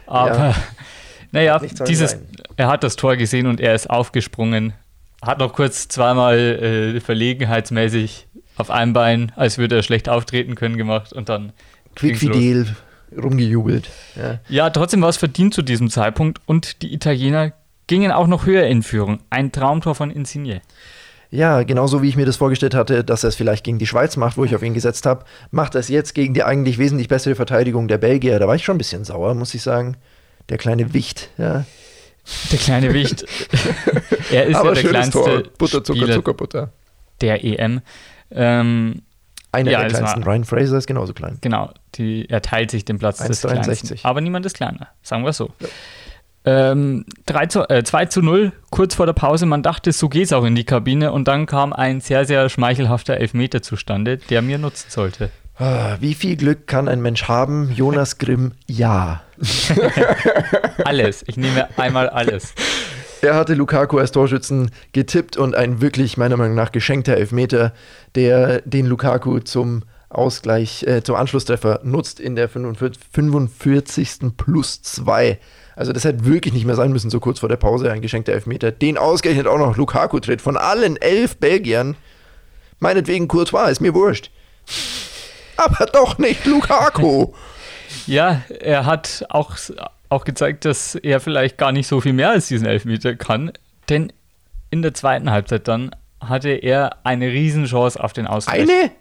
Aber 0.07 0.37
ja. 0.37 0.55
naja, 1.31 1.59
dieses, 1.87 2.17
er 2.57 2.67
hat 2.67 2.83
das 2.83 2.95
Tor 2.95 3.15
gesehen 3.15 3.47
und 3.47 3.59
er 3.59 3.75
ist 3.75 3.89
aufgesprungen. 3.89 4.73
Hat 5.21 5.39
noch 5.39 5.53
kurz 5.53 5.87
zweimal 5.87 6.37
äh, 6.37 6.99
verlegenheitsmäßig 6.99 8.27
auf 8.57 8.71
einem 8.71 8.93
Bein, 8.93 9.31
als 9.35 9.57
würde 9.57 9.77
er 9.77 9.83
schlecht 9.83 10.09
auftreten 10.09 10.55
können, 10.55 10.77
gemacht 10.77 11.13
und 11.13 11.29
dann 11.29 11.53
Quickfidel 11.95 12.75
rumgejubelt. 13.15 13.89
Ja. 14.15 14.39
ja, 14.49 14.69
trotzdem 14.69 15.01
war 15.01 15.09
es 15.09 15.17
verdient 15.17 15.53
zu 15.53 15.61
diesem 15.61 15.89
Zeitpunkt 15.89 16.39
und 16.45 16.81
die 16.81 16.93
Italiener 16.93 17.53
gingen 17.87 18.11
auch 18.11 18.27
noch 18.27 18.45
höher 18.45 18.67
in 18.67 18.83
Führung. 18.83 19.19
Ein 19.29 19.51
Traumtor 19.51 19.95
von 19.95 20.11
Insigne. 20.11 20.61
Ja, 21.29 21.63
genauso 21.63 22.01
wie 22.01 22.09
ich 22.09 22.17
mir 22.17 22.25
das 22.25 22.35
vorgestellt 22.35 22.75
hatte, 22.75 23.05
dass 23.05 23.23
er 23.23 23.29
es 23.29 23.35
vielleicht 23.35 23.63
gegen 23.63 23.79
die 23.79 23.87
Schweiz 23.87 24.17
macht, 24.17 24.37
wo 24.37 24.43
ich 24.43 24.53
auf 24.53 24.63
ihn 24.63 24.73
gesetzt 24.73 25.05
habe, 25.05 25.23
macht 25.49 25.75
er 25.75 25.79
es 25.79 25.87
jetzt 25.87 26.13
gegen 26.13 26.33
die 26.33 26.43
eigentlich 26.43 26.77
wesentlich 26.77 27.07
bessere 27.07 27.35
Verteidigung 27.35 27.87
der 27.87 27.97
Belgier. 27.97 28.37
Da 28.37 28.47
war 28.47 28.55
ich 28.55 28.65
schon 28.65 28.75
ein 28.75 28.77
bisschen 28.77 29.05
sauer, 29.05 29.33
muss 29.33 29.53
ich 29.53 29.61
sagen. 29.61 29.95
Der 30.49 30.57
kleine 30.57 30.93
Wicht, 30.93 31.29
ja. 31.37 31.65
Der 32.51 32.59
kleine 32.59 32.93
Wicht. 32.93 33.25
er 34.31 34.45
ist 34.45 34.55
Aber 34.55 34.73
ja 34.73 34.81
der 34.81 34.89
kleinste 34.89 35.11
Tor. 35.11 35.43
Butter, 35.57 35.83
Zucker, 35.83 35.99
Spieler 35.99 36.15
Zuckerbutter. 36.15 36.73
Der 37.21 37.43
EM. 37.43 37.81
Ähm, 38.31 39.01
Einer 39.51 39.71
ja, 39.71 39.79
der 39.79 39.89
kleinsten. 39.89 40.23
Ryan 40.23 40.43
Fraser 40.45 40.77
ist 40.77 40.87
genauso 40.87 41.13
klein. 41.13 41.37
Genau. 41.41 41.71
Die, 41.95 42.29
er 42.29 42.41
teilt 42.41 42.71
sich 42.71 42.85
den 42.85 42.99
Platz 42.99 43.19
1, 43.19 43.27
des 43.27 43.41
63. 43.41 43.87
kleinsten. 43.87 44.07
Aber 44.07 44.21
niemand 44.21 44.45
ist 44.45 44.55
kleiner. 44.55 44.87
Sagen 45.01 45.23
wir 45.23 45.29
es 45.29 45.37
so. 45.37 45.49
Ja. 45.59 45.67
Ähm, 46.43 47.05
3 47.27 47.45
zu, 47.47 47.69
äh, 47.69 47.83
2 47.83 48.05
zu 48.05 48.21
0, 48.21 48.51
kurz 48.71 48.95
vor 48.95 49.05
der 49.05 49.13
Pause. 49.13 49.45
Man 49.45 49.61
dachte, 49.61 49.91
so 49.91 50.09
geht's 50.09 50.33
auch 50.33 50.43
in 50.43 50.55
die 50.55 50.63
Kabine. 50.63 51.11
Und 51.11 51.27
dann 51.27 51.45
kam 51.45 51.73
ein 51.73 52.01
sehr, 52.01 52.25
sehr 52.25 52.49
schmeichelhafter 52.49 53.17
Elfmeter 53.17 53.61
zustande, 53.61 54.17
der 54.17 54.41
mir 54.41 54.57
nutzen 54.57 54.89
sollte. 54.89 55.29
Ah, 55.57 55.97
wie 55.99 56.15
viel 56.15 56.37
Glück 56.37 56.65
kann 56.65 56.87
ein 56.87 57.01
Mensch 57.01 57.27
haben? 57.27 57.71
Jonas 57.75 58.17
Grimm, 58.17 58.53
ja. 58.67 59.21
alles. 60.85 61.23
Ich 61.27 61.37
nehme 61.37 61.67
einmal 61.77 62.09
alles. 62.09 62.53
Er 63.21 63.35
hatte 63.35 63.53
Lukaku 63.53 63.99
als 63.99 64.11
Torschützen 64.11 64.71
getippt 64.93 65.37
und 65.37 65.55
ein 65.55 65.79
wirklich 65.79 66.17
meiner 66.17 66.37
Meinung 66.37 66.55
nach 66.55 66.71
geschenkter 66.71 67.17
Elfmeter, 67.17 67.71
der 68.15 68.61
den 68.61 68.87
Lukaku 68.87 69.39
zum 69.39 69.83
Ausgleich, 70.09 70.83
äh, 70.83 71.03
zum 71.03 71.15
Anschlusstreffer 71.15 71.81
nutzt 71.83 72.19
in 72.19 72.35
der 72.35 72.49
45, 72.49 73.01
45. 73.13 74.35
plus 74.35 74.81
2. 74.81 75.39
Also 75.75 75.93
das 75.93 76.03
hätte 76.03 76.25
wirklich 76.25 76.53
nicht 76.53 76.65
mehr 76.65 76.75
sein 76.75 76.91
müssen, 76.91 77.11
so 77.11 77.19
kurz 77.19 77.39
vor 77.39 77.47
der 77.47 77.57
Pause, 77.57 77.91
ein 77.91 78.01
geschenkter 78.01 78.33
Elfmeter. 78.33 78.71
Den 78.71 78.97
ausgerechnet 78.97 79.45
auch 79.45 79.59
noch 79.59 79.77
Lukaku 79.77 80.19
tritt. 80.19 80.41
Von 80.41 80.57
allen 80.57 80.97
elf 80.97 81.37
Belgiern, 81.37 81.95
meinetwegen 82.79 83.27
Courtois, 83.27 83.69
ist 83.69 83.81
mir 83.81 83.93
wurscht. 83.93 84.31
Aber 85.57 85.85
doch 85.85 86.17
nicht 86.17 86.45
Lukaku. 86.45 87.33
Ja, 88.07 88.41
er 88.59 88.85
hat 88.85 89.25
auch, 89.29 89.55
auch 90.09 90.23
gezeigt, 90.23 90.65
dass 90.65 90.95
er 90.95 91.19
vielleicht 91.19 91.57
gar 91.57 91.71
nicht 91.71 91.87
so 91.87 92.01
viel 92.01 92.13
mehr 92.13 92.29
als 92.31 92.47
diesen 92.47 92.67
Elfmeter 92.67 93.15
kann. 93.15 93.51
Denn 93.89 94.11
in 94.69 94.81
der 94.81 94.93
zweiten 94.93 95.31
Halbzeit 95.31 95.67
dann 95.67 95.95
hatte 96.19 96.49
er 96.49 96.97
eine 97.03 97.27
Riesenchance 97.27 98.01
auf 98.01 98.13
den 98.13 98.27
Ausgleich. 98.27 98.61
Eine? 98.61 98.91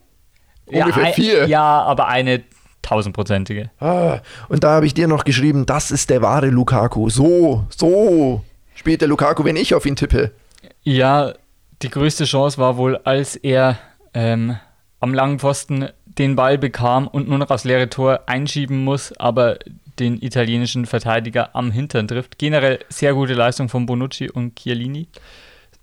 Ungefähr 0.67 1.05
ja, 1.05 1.13
vier. 1.13 1.47
Ja, 1.49 1.83
aber 1.83 2.09
eine 2.09 2.43
tausendprozentige. 2.83 3.71
Ah, 3.79 4.21
und 4.49 4.65
da 4.65 4.71
habe 4.71 4.87
ich 4.87 4.95
dir 4.95 5.09
noch 5.09 5.25
geschrieben, 5.25 5.67
das 5.67 5.91
ist 5.91 6.11
der 6.11 6.23
wahre 6.23 6.49
Lukaku. 6.49 7.11
So, 7.11 7.67
so 7.69 8.45
spielt 8.75 9.01
der 9.01 9.09
Lukaku, 9.09 9.45
wenn 9.45 9.57
ich 9.57 9.75
auf 9.75 9.87
ihn 9.87 9.97
tippe. 9.97 10.33
Ja, 10.83 11.35
die 11.83 11.91
größte 11.91 12.25
Chance 12.25 12.59
war 12.59 12.77
wohl, 12.77 12.97
als 12.99 13.37
er 13.37 13.79
ähm, 14.15 14.57
am 15.01 15.15
langen 15.15 15.39
Pfosten 15.39 15.89
den 16.21 16.37
Ball 16.37 16.59
bekam 16.59 17.09
und 17.09 17.29
nur 17.29 17.39
noch 17.39 17.51
aufs 17.51 17.65
leere 17.65 17.89
Tor 17.89 18.21
einschieben 18.27 18.85
muss, 18.85 19.13
aber 19.19 19.59
den 19.99 20.23
italienischen 20.23 20.87
Verteidiger 20.87 21.57
am 21.57 21.71
Hintern 21.71 22.07
trifft. 22.09 22.39
Generell 22.39 22.79
sehr 22.89 23.15
gute 23.15 23.35
Leistung 23.35 23.69
von 23.69 23.87
Bonucci 23.87 24.31
und 24.31 24.57
Chiellini. 24.57 25.09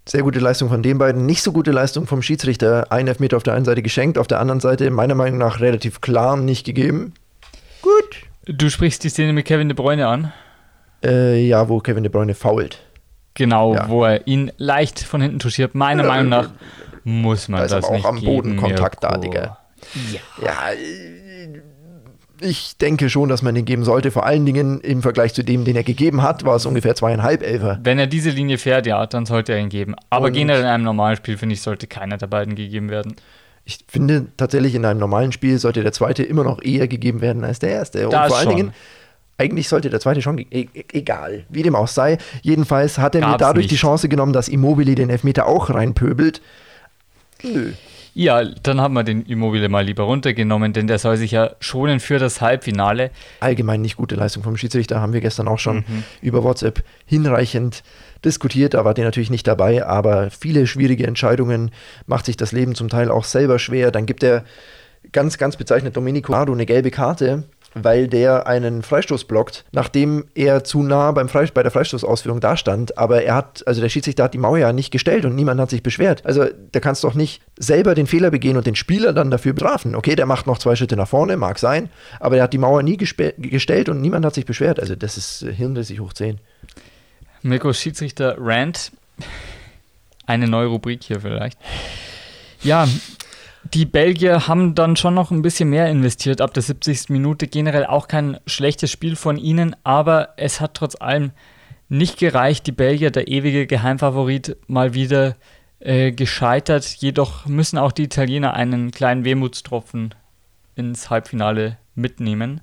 Sehr 0.05 0.21
gute 0.21 0.39
Leistung 0.39 0.69
von 0.69 0.83
den 0.83 0.99
beiden, 0.99 1.25
nicht 1.25 1.41
so 1.41 1.51
gute 1.51 1.71
Leistung 1.71 2.07
vom 2.07 2.21
Schiedsrichter. 2.21 2.91
Ein 2.91 3.07
Elfmeter 3.07 3.35
auf 3.35 3.43
der 3.43 3.55
einen 3.55 3.65
Seite 3.65 3.81
geschenkt, 3.81 4.17
auf 4.17 4.27
der 4.27 4.39
anderen 4.39 4.61
Seite 4.61 4.89
meiner 4.89 5.15
Meinung 5.15 5.39
nach 5.39 5.59
relativ 5.59 5.99
klar 5.99 6.37
nicht 6.37 6.65
gegeben. 6.65 7.13
Gut. 7.81 8.21
Du 8.45 8.69
sprichst 8.69 9.03
die 9.03 9.09
Szene 9.09 9.33
mit 9.33 9.45
Kevin 9.45 9.67
De 9.67 9.75
Bruyne 9.75 10.07
an? 10.07 10.31
Äh, 11.03 11.45
ja, 11.45 11.67
wo 11.67 11.79
Kevin 11.79 12.03
De 12.03 12.11
Bruyne 12.11 12.35
fault. 12.35 12.79
Genau, 13.33 13.75
ja. 13.75 13.89
wo 13.89 14.05
er 14.05 14.25
ihn 14.27 14.51
leicht 14.57 14.99
von 14.99 15.19
hinten 15.19 15.39
touchiert. 15.39 15.75
Meiner 15.75 16.03
ja, 16.03 16.09
Meinung 16.09 16.29
nach 16.29 16.49
muss 17.03 17.49
man 17.49 17.61
da 17.61 17.67
das 17.67 17.85
aber 17.85 17.97
auch 17.97 18.05
am 18.05 18.21
Boden 18.21 18.55
Kontakt 18.57 19.03
da, 19.03 19.17
Digga. 19.17 19.57
Ja. 20.11 20.43
ja, 20.43 20.77
ich 22.39 22.77
denke 22.77 23.09
schon, 23.09 23.29
dass 23.29 23.41
man 23.41 23.55
den 23.55 23.65
geben 23.65 23.83
sollte. 23.83 24.11
Vor 24.11 24.25
allen 24.25 24.45
Dingen 24.45 24.79
im 24.81 25.01
Vergleich 25.01 25.33
zu 25.33 25.43
dem, 25.43 25.65
den 25.65 25.75
er 25.75 25.83
gegeben 25.83 26.21
hat, 26.21 26.45
war 26.45 26.55
es 26.55 26.65
ungefähr 26.65 26.95
zweieinhalb 26.95 27.43
Elfer. 27.43 27.79
Wenn 27.83 27.97
er 27.97 28.07
diese 28.07 28.29
Linie 28.29 28.57
fährt, 28.57 28.85
ja, 28.85 29.05
dann 29.05 29.25
sollte 29.25 29.53
er 29.53 29.59
ihn 29.59 29.69
geben. 29.69 29.95
Aber 30.09 30.27
Und 30.27 30.33
generell 30.33 30.61
in 30.61 30.67
einem 30.67 30.83
normalen 30.83 31.15
Spiel, 31.15 31.37
finde 31.37 31.53
ich, 31.53 31.61
sollte 31.61 31.87
keiner 31.87 32.17
der 32.17 32.27
beiden 32.27 32.55
gegeben 32.55 32.89
werden. 32.89 33.15
Ich 33.65 33.79
finde 33.87 34.27
tatsächlich, 34.37 34.75
in 34.75 34.85
einem 34.85 34.99
normalen 34.99 35.31
Spiel 35.31 35.57
sollte 35.57 35.83
der 35.83 35.91
zweite 35.91 36.23
immer 36.23 36.43
noch 36.43 36.61
eher 36.61 36.87
gegeben 36.87 37.21
werden 37.21 37.43
als 37.43 37.59
der 37.59 37.71
erste. 37.71 38.05
Und 38.05 38.13
das 38.13 38.27
vor 38.27 38.37
allen 38.37 38.47
schon. 38.47 38.55
Dingen, 38.55 38.73
eigentlich 39.37 39.67
sollte 39.67 39.89
der 39.89 39.99
zweite 39.99 40.21
schon, 40.21 40.37
e-, 40.39 40.45
e 40.51 40.83
egal, 40.93 41.45
wie 41.49 41.63
dem 41.63 41.75
auch 41.75 41.87
sei. 41.87 42.17
Jedenfalls 42.43 42.97
hat 42.97 43.15
er 43.15 43.21
Gab's 43.21 43.33
mir 43.33 43.37
dadurch 43.37 43.63
nicht. 43.65 43.71
die 43.71 43.75
Chance 43.77 44.09
genommen, 44.09 44.33
dass 44.33 44.47
Immobile 44.47 44.95
den 44.95 45.09
Elfmeter 45.09 45.47
auch 45.47 45.69
reinpöbelt. 45.69 46.41
Nö. 47.43 47.73
Ja, 48.17 48.43
dann 48.43 48.81
haben 48.81 48.95
wir 48.95 49.03
den 49.03 49.21
Immobile 49.27 49.69
mal 49.69 49.85
lieber 49.85 50.05
runtergenommen, 50.05 50.73
denn 50.73 50.87
der 50.87 50.97
soll 50.97 51.17
sich 51.17 51.29
ja 51.29 51.51
schonen 51.59 51.99
für 51.99 52.17
das 52.17 52.41
Halbfinale. 52.41 53.11
Allgemein 53.41 53.79
nicht 53.83 53.95
gute 53.95 54.15
Leistung 54.15 54.41
vom 54.41 54.57
Schiedsrichter, 54.57 54.99
haben 54.99 55.13
wir 55.13 55.21
gestern 55.21 55.47
auch 55.47 55.59
schon 55.59 55.85
mhm. 55.87 56.03
über 56.19 56.43
WhatsApp 56.43 56.83
hinreichend 57.05 57.83
diskutiert. 58.25 58.73
Da 58.73 58.83
war 58.83 58.95
der 58.95 59.05
natürlich 59.05 59.29
nicht 59.29 59.45
dabei, 59.45 59.85
aber 59.85 60.31
viele 60.31 60.65
schwierige 60.65 61.05
Entscheidungen 61.05 61.69
macht 62.07 62.25
sich 62.25 62.37
das 62.37 62.51
Leben 62.53 62.73
zum 62.73 62.89
Teil 62.89 63.11
auch 63.11 63.23
selber 63.23 63.59
schwer. 63.59 63.91
Dann 63.91 64.07
gibt 64.07 64.23
er 64.23 64.45
ganz, 65.11 65.37
ganz 65.37 65.55
bezeichnet 65.55 65.95
Domenico 65.95 66.31
Nardo 66.31 66.53
eine 66.53 66.65
gelbe 66.65 66.89
Karte 66.89 67.43
weil 67.83 68.07
der 68.07 68.47
einen 68.47 68.81
Freistoß 68.81 69.25
blockt, 69.25 69.65
nachdem 69.71 70.25
er 70.35 70.63
zu 70.63 70.83
nah 70.83 71.11
beim 71.11 71.29
Freist 71.29 71.53
bei 71.53 71.63
der 71.63 71.71
Freistoßausführung 71.71 72.39
dastand. 72.39 72.97
Aber 72.97 73.23
er 73.23 73.35
hat, 73.35 73.63
also 73.67 73.81
der 73.81 73.89
Schiedsrichter 73.89 74.23
hat 74.23 74.33
die 74.33 74.37
Mauer 74.37 74.57
ja 74.57 74.73
nicht 74.73 74.91
gestellt 74.91 75.25
und 75.25 75.35
niemand 75.35 75.59
hat 75.59 75.69
sich 75.69 75.83
beschwert. 75.83 76.25
Also 76.25 76.45
der 76.45 76.81
kannst 76.81 77.03
doch 77.03 77.13
nicht 77.13 77.41
selber 77.57 77.95
den 77.95 78.07
Fehler 78.07 78.31
begehen 78.31 78.57
und 78.57 78.67
den 78.67 78.75
Spieler 78.75 79.13
dann 79.13 79.31
dafür 79.31 79.53
bestrafen. 79.53 79.95
Okay, 79.95 80.15
der 80.15 80.25
macht 80.25 80.47
noch 80.47 80.57
zwei 80.57 80.75
Schritte 80.75 80.95
nach 80.95 81.07
vorne, 81.07 81.37
mag 81.37 81.59
sein, 81.59 81.89
aber 82.19 82.35
der 82.35 82.43
hat 82.43 82.53
die 82.53 82.57
Mauer 82.57 82.83
nie 82.83 82.97
gestellt 82.97 83.89
und 83.89 84.01
niemand 84.01 84.25
hat 84.25 84.33
sich 84.33 84.45
beschwert. 84.45 84.79
Also 84.79 84.95
das 84.95 85.17
ist 85.17 85.43
äh, 85.43 85.53
hirnrissig 85.53 85.99
hoch 85.99 86.13
10. 86.13 86.39
Mirko 87.43 87.73
Schiedsrichter 87.73 88.35
Rant. 88.39 88.91
Eine 90.25 90.47
neue 90.47 90.67
Rubrik 90.67 91.03
hier 91.03 91.21
vielleicht. 91.21 91.57
Ja, 92.61 92.87
die 93.73 93.85
Belgier 93.85 94.47
haben 94.47 94.75
dann 94.75 94.95
schon 94.95 95.13
noch 95.13 95.31
ein 95.31 95.41
bisschen 95.41 95.69
mehr 95.69 95.89
investiert 95.89 96.41
ab 96.41 96.53
der 96.53 96.63
70. 96.63 97.09
Minute. 97.09 97.47
Generell 97.47 97.85
auch 97.85 98.07
kein 98.07 98.39
schlechtes 98.45 98.91
Spiel 98.91 99.15
von 99.15 99.37
ihnen, 99.37 99.75
aber 99.83 100.29
es 100.37 100.61
hat 100.61 100.73
trotz 100.73 100.99
allem 100.99 101.31
nicht 101.89 102.17
gereicht. 102.17 102.67
Die 102.67 102.71
Belgier, 102.71 103.11
der 103.11 103.27
ewige 103.27 103.67
Geheimfavorit, 103.67 104.57
mal 104.67 104.93
wieder 104.93 105.35
äh, 105.79 106.11
gescheitert. 106.11 106.85
Jedoch 106.85 107.45
müssen 107.45 107.77
auch 107.77 107.91
die 107.91 108.03
Italiener 108.03 108.53
einen 108.53 108.91
kleinen 108.91 109.25
Wehmutstropfen 109.25 110.15
ins 110.75 111.09
Halbfinale 111.09 111.77
mitnehmen. 111.95 112.61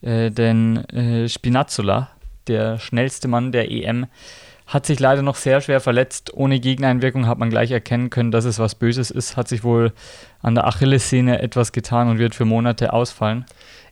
Äh, 0.00 0.30
denn 0.30 0.76
äh, 0.88 1.28
Spinazzola, 1.28 2.10
der 2.46 2.78
schnellste 2.78 3.28
Mann 3.28 3.52
der 3.52 3.70
EM, 3.70 4.06
hat 4.66 4.86
sich 4.86 4.98
leider 4.98 5.22
noch 5.22 5.36
sehr 5.36 5.60
schwer 5.60 5.80
verletzt. 5.80 6.32
Ohne 6.34 6.58
Gegeneinwirkung 6.58 7.26
hat 7.26 7.38
man 7.38 7.50
gleich 7.50 7.70
erkennen 7.70 8.10
können, 8.10 8.30
dass 8.30 8.44
es 8.44 8.58
was 8.58 8.74
Böses 8.74 9.10
ist. 9.10 9.36
Hat 9.36 9.48
sich 9.48 9.62
wohl 9.62 9.92
an 10.40 10.54
der 10.54 10.66
Achillessehne 10.66 11.42
etwas 11.42 11.72
getan 11.72 12.08
und 12.08 12.18
wird 12.18 12.34
für 12.34 12.44
Monate 12.44 12.92
ausfallen. 12.92 13.44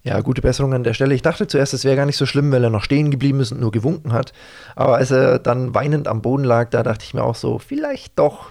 Ja, 0.02 0.20
gute 0.20 0.42
Besserung 0.42 0.74
an 0.74 0.82
der 0.82 0.94
Stelle. 0.94 1.14
Ich 1.14 1.22
dachte 1.22 1.46
zuerst, 1.46 1.74
es 1.74 1.84
wäre 1.84 1.94
gar 1.94 2.06
nicht 2.06 2.16
so 2.16 2.26
schlimm, 2.26 2.50
weil 2.50 2.64
er 2.64 2.70
noch 2.70 2.82
stehen 2.82 3.10
geblieben 3.10 3.38
ist 3.38 3.52
und 3.52 3.60
nur 3.60 3.70
gewunken 3.70 4.12
hat. 4.12 4.32
Aber 4.74 4.96
als 4.96 5.10
er 5.12 5.38
dann 5.38 5.74
weinend 5.74 6.08
am 6.08 6.22
Boden 6.22 6.44
lag, 6.44 6.70
da 6.70 6.82
dachte 6.82 7.04
ich 7.04 7.14
mir 7.14 7.22
auch 7.22 7.36
so, 7.36 7.58
vielleicht 7.58 8.18
doch. 8.18 8.46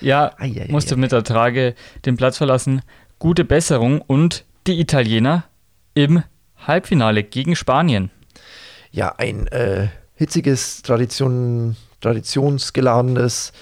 Ja, 0.00 0.32
Eieiei. 0.38 0.66
musste 0.68 0.96
mit 0.96 1.12
der 1.12 1.24
Trage 1.24 1.74
den 2.04 2.16
Platz 2.16 2.36
verlassen. 2.38 2.82
Gute 3.18 3.44
Besserung 3.44 4.02
und 4.02 4.44
die 4.66 4.80
Italiener 4.80 5.44
im 5.94 6.22
Halbfinale 6.66 7.22
gegen 7.22 7.56
Spanien. 7.56 8.10
Ja, 8.90 9.14
ein 9.16 9.46
äh, 9.48 9.88
hitziges, 10.20 10.82
Tradition, 10.82 11.76
traditionsgeladenes 12.02 13.52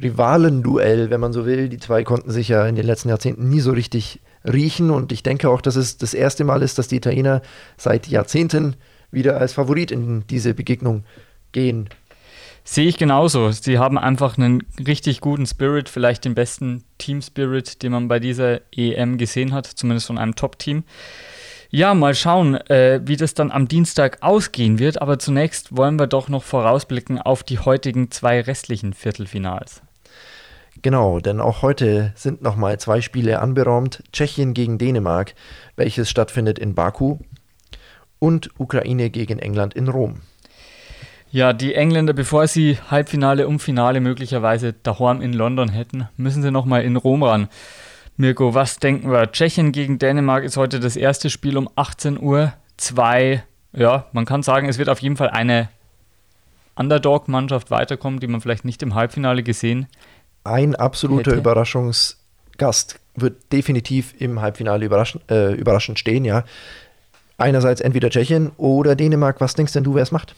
Rivalenduell, 0.00 1.10
wenn 1.10 1.20
man 1.20 1.34
so 1.34 1.44
will. 1.44 1.68
Die 1.68 1.78
zwei 1.78 2.04
konnten 2.04 2.30
sich 2.30 2.48
ja 2.48 2.66
in 2.66 2.74
den 2.74 2.86
letzten 2.86 3.10
Jahrzehnten 3.10 3.50
nie 3.50 3.60
so 3.60 3.72
richtig 3.72 4.20
riechen 4.50 4.90
und 4.90 5.12
ich 5.12 5.22
denke 5.22 5.50
auch, 5.50 5.60
dass 5.60 5.76
es 5.76 5.98
das 5.98 6.14
erste 6.14 6.44
Mal 6.44 6.62
ist, 6.62 6.78
dass 6.78 6.88
die 6.88 6.96
Italiener 6.96 7.42
seit 7.76 8.08
Jahrzehnten 8.08 8.76
wieder 9.10 9.36
als 9.36 9.52
Favorit 9.52 9.90
in 9.90 10.26
diese 10.28 10.54
Begegnung 10.54 11.04
gehen. 11.52 11.90
Sehe 12.64 12.86
ich 12.86 12.96
genauso. 12.96 13.50
Sie 13.50 13.78
haben 13.78 13.98
einfach 13.98 14.38
einen 14.38 14.62
richtig 14.78 15.20
guten 15.20 15.44
Spirit, 15.44 15.90
vielleicht 15.90 16.24
den 16.24 16.34
besten 16.34 16.82
Team 16.96 17.20
Spirit, 17.20 17.82
den 17.82 17.92
man 17.92 18.08
bei 18.08 18.20
dieser 18.20 18.60
EM 18.74 19.18
gesehen 19.18 19.52
hat, 19.52 19.66
zumindest 19.66 20.06
von 20.06 20.16
einem 20.16 20.34
Top-Team. 20.34 20.84
Ja, 21.72 21.94
mal 21.94 22.16
schauen, 22.16 22.56
äh, 22.68 23.00
wie 23.04 23.16
das 23.16 23.34
dann 23.34 23.52
am 23.52 23.68
Dienstag 23.68 24.18
ausgehen 24.22 24.80
wird. 24.80 25.00
Aber 25.00 25.20
zunächst 25.20 25.76
wollen 25.76 25.98
wir 25.98 26.08
doch 26.08 26.28
noch 26.28 26.42
vorausblicken 26.42 27.20
auf 27.20 27.44
die 27.44 27.60
heutigen 27.60 28.10
zwei 28.10 28.40
restlichen 28.40 28.92
Viertelfinals. 28.92 29.80
Genau, 30.82 31.20
denn 31.20 31.40
auch 31.40 31.62
heute 31.62 32.12
sind 32.16 32.42
nochmal 32.42 32.80
zwei 32.80 33.00
Spiele 33.00 33.40
anberaumt. 33.40 34.02
Tschechien 34.12 34.52
gegen 34.54 34.78
Dänemark, 34.78 35.34
welches 35.76 36.10
stattfindet 36.10 36.58
in 36.58 36.74
Baku, 36.74 37.18
und 38.18 38.50
Ukraine 38.58 39.10
gegen 39.10 39.38
England 39.38 39.74
in 39.74 39.88
Rom. 39.88 40.22
Ja, 41.30 41.52
die 41.52 41.74
Engländer, 41.74 42.12
bevor 42.12 42.48
sie 42.48 42.78
Halbfinale 42.90 43.46
und 43.46 43.60
Finale 43.60 44.00
möglicherweise 44.00 44.72
daheim 44.72 45.20
in 45.20 45.32
London 45.32 45.68
hätten, 45.68 46.08
müssen 46.16 46.42
sie 46.42 46.50
nochmal 46.50 46.82
in 46.82 46.96
Rom 46.96 47.22
ran. 47.22 47.48
Mirko, 48.20 48.52
was 48.52 48.78
denken 48.78 49.10
wir? 49.10 49.32
Tschechien 49.32 49.72
gegen 49.72 49.98
Dänemark 49.98 50.44
ist 50.44 50.58
heute 50.58 50.78
das 50.78 50.94
erste 50.94 51.30
Spiel 51.30 51.56
um 51.56 51.70
18 51.74 52.20
Uhr. 52.20 52.52
Zwei, 52.76 53.44
ja, 53.72 54.08
man 54.12 54.26
kann 54.26 54.42
sagen, 54.42 54.68
es 54.68 54.76
wird 54.76 54.90
auf 54.90 55.00
jeden 55.00 55.16
Fall 55.16 55.30
eine 55.30 55.70
Underdog-Mannschaft 56.74 57.70
weiterkommen, 57.70 58.20
die 58.20 58.26
man 58.26 58.42
vielleicht 58.42 58.66
nicht 58.66 58.82
im 58.82 58.94
Halbfinale 58.94 59.42
gesehen 59.42 59.86
Ein 60.44 60.74
absoluter 60.74 61.30
Hätte. 61.30 61.40
Überraschungsgast 61.40 63.00
wird 63.16 63.50
definitiv 63.54 64.12
im 64.18 64.42
Halbfinale 64.42 64.84
überraschen, 64.84 65.22
äh, 65.30 65.54
überraschend 65.54 65.98
stehen, 65.98 66.26
ja. 66.26 66.44
Einerseits 67.38 67.80
entweder 67.80 68.10
Tschechien 68.10 68.52
oder 68.58 68.96
Dänemark. 68.96 69.40
Was 69.40 69.54
denkst 69.54 69.72
denn 69.72 69.84
du, 69.84 69.94
wer 69.94 70.02
es 70.02 70.12
macht? 70.12 70.34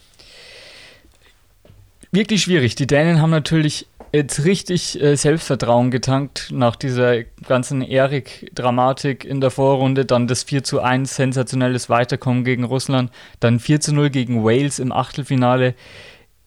wirklich 2.12 2.42
schwierig. 2.42 2.74
Die 2.74 2.86
Dänen 2.86 3.20
haben 3.20 3.30
natürlich 3.30 3.86
jetzt 4.12 4.44
richtig 4.44 5.00
äh, 5.00 5.16
Selbstvertrauen 5.16 5.90
getankt 5.90 6.50
nach 6.52 6.76
dieser 6.76 7.22
ganzen 7.22 7.82
Erik-Dramatik 7.82 9.24
in 9.24 9.40
der 9.40 9.50
Vorrunde. 9.50 10.04
Dann 10.04 10.26
das 10.26 10.42
4 10.42 10.62
zu 10.64 10.80
1 10.80 11.14
sensationelles 11.14 11.88
Weiterkommen 11.88 12.44
gegen 12.44 12.64
Russland. 12.64 13.10
Dann 13.40 13.58
4 13.58 13.80
zu 13.80 13.94
0 13.94 14.10
gegen 14.10 14.44
Wales 14.44 14.78
im 14.78 14.92
Achtelfinale. 14.92 15.74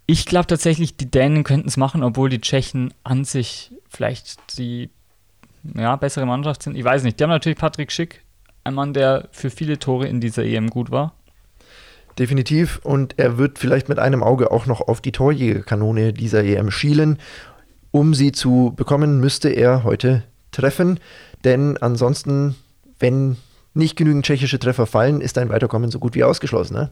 Ich 0.05 0.25
glaube 0.25 0.47
tatsächlich, 0.47 0.97
die 0.97 1.09
Dänen 1.09 1.43
könnten 1.43 1.67
es 1.67 1.77
machen, 1.77 2.03
obwohl 2.03 2.29
die 2.29 2.41
Tschechen 2.41 2.93
an 3.03 3.25
sich 3.25 3.71
vielleicht 3.89 4.59
die 4.59 4.89
ja, 5.75 5.95
bessere 5.95 6.27
Mannschaft 6.27 6.61
sind. 6.61 6.77
Ich 6.77 6.83
weiß 6.83 7.03
nicht. 7.03 7.19
Die 7.19 7.23
haben 7.23 7.31
natürlich 7.31 7.57
Patrick 7.57 7.91
Schick, 7.91 8.23
ein 8.63 8.75
Mann, 8.75 8.93
der 8.93 9.29
für 9.31 9.49
viele 9.49 9.79
Tore 9.79 10.07
in 10.07 10.21
dieser 10.21 10.43
EM 10.43 10.69
gut 10.69 10.91
war. 10.91 11.15
Definitiv. 12.19 12.79
Und 12.83 13.17
er 13.17 13.37
wird 13.37 13.59
vielleicht 13.59 13.89
mit 13.89 13.99
einem 13.99 14.23
Auge 14.23 14.51
auch 14.51 14.67
noch 14.67 14.81
auf 14.81 15.01
die 15.01 15.11
Torjägerkanone 15.11 16.13
dieser 16.13 16.43
EM 16.43 16.71
schielen. 16.71 17.17
Um 17.95 18.13
sie 18.13 18.33
zu 18.33 18.73
bekommen, 18.75 19.21
müsste 19.21 19.47
er 19.47 19.85
heute 19.85 20.23
treffen. 20.51 20.99
Denn 21.45 21.77
ansonsten, 21.77 22.55
wenn 22.99 23.37
nicht 23.73 23.95
genügend 23.95 24.25
tschechische 24.25 24.59
Treffer 24.59 24.85
fallen, 24.85 25.21
ist 25.21 25.37
ein 25.37 25.47
Weiterkommen 25.47 25.89
so 25.89 25.99
gut 25.99 26.13
wie 26.13 26.25
ausgeschlossen. 26.25 26.73
Ne? 26.73 26.89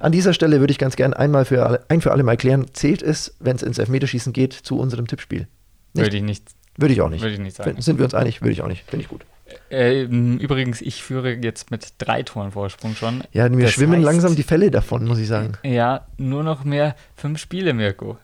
An 0.00 0.10
dieser 0.10 0.32
Stelle 0.32 0.58
würde 0.58 0.72
ich 0.72 0.78
ganz 0.78 0.96
gern 0.96 1.14
einmal 1.14 1.44
für 1.44 1.64
alle, 1.64 1.84
ein 1.88 2.00
für 2.00 2.10
alle 2.10 2.24
Mal 2.24 2.36
klären, 2.36 2.66
zählt 2.72 3.00
es, 3.00 3.36
wenn 3.38 3.54
es 3.54 3.62
ins 3.62 3.78
Elfmeterschießen 3.78 4.32
geht, 4.32 4.54
zu 4.54 4.80
unserem 4.80 5.06
Tippspiel? 5.06 5.46
Nicht? 5.94 6.06
Würde 6.06 6.16
ich 6.16 6.22
nicht, 6.24 6.50
Würde 6.76 6.94
ich 6.94 7.00
auch 7.00 7.10
nicht. 7.10 7.22
würde 7.22 7.34
ich 7.34 7.40
nicht 7.40 7.56
sagen. 7.56 7.80
Sind 7.80 7.98
wir 7.98 8.04
uns 8.04 8.14
einig? 8.14 8.42
Würde 8.42 8.50
ich 8.50 8.62
auch 8.62 8.66
nicht. 8.66 8.90
Finde 8.90 9.04
ich 9.04 9.08
gut. 9.08 9.24
Ähm, 9.70 10.38
übrigens, 10.38 10.80
ich 10.80 11.02
führe 11.02 11.32
jetzt 11.34 11.70
mit 11.70 11.86
drei 11.98 12.22
Toren 12.22 12.52
Vorsprung 12.52 12.94
schon. 12.94 13.22
Ja, 13.32 13.48
mir 13.48 13.64
Das 13.64 13.72
schwimmen 13.72 14.00
heißt- 14.00 14.04
langsam 14.04 14.36
die 14.36 14.42
Fälle 14.42 14.70
davon, 14.70 15.04
muss 15.04 15.18
ich 15.18 15.28
sagen. 15.28 15.52
Ja, 15.64 16.06
nur 16.16 16.42
noch 16.42 16.64
mehr 16.64 16.94
fünf 17.16 17.38
Spiele, 17.38 17.72
Mirko. 17.74 18.18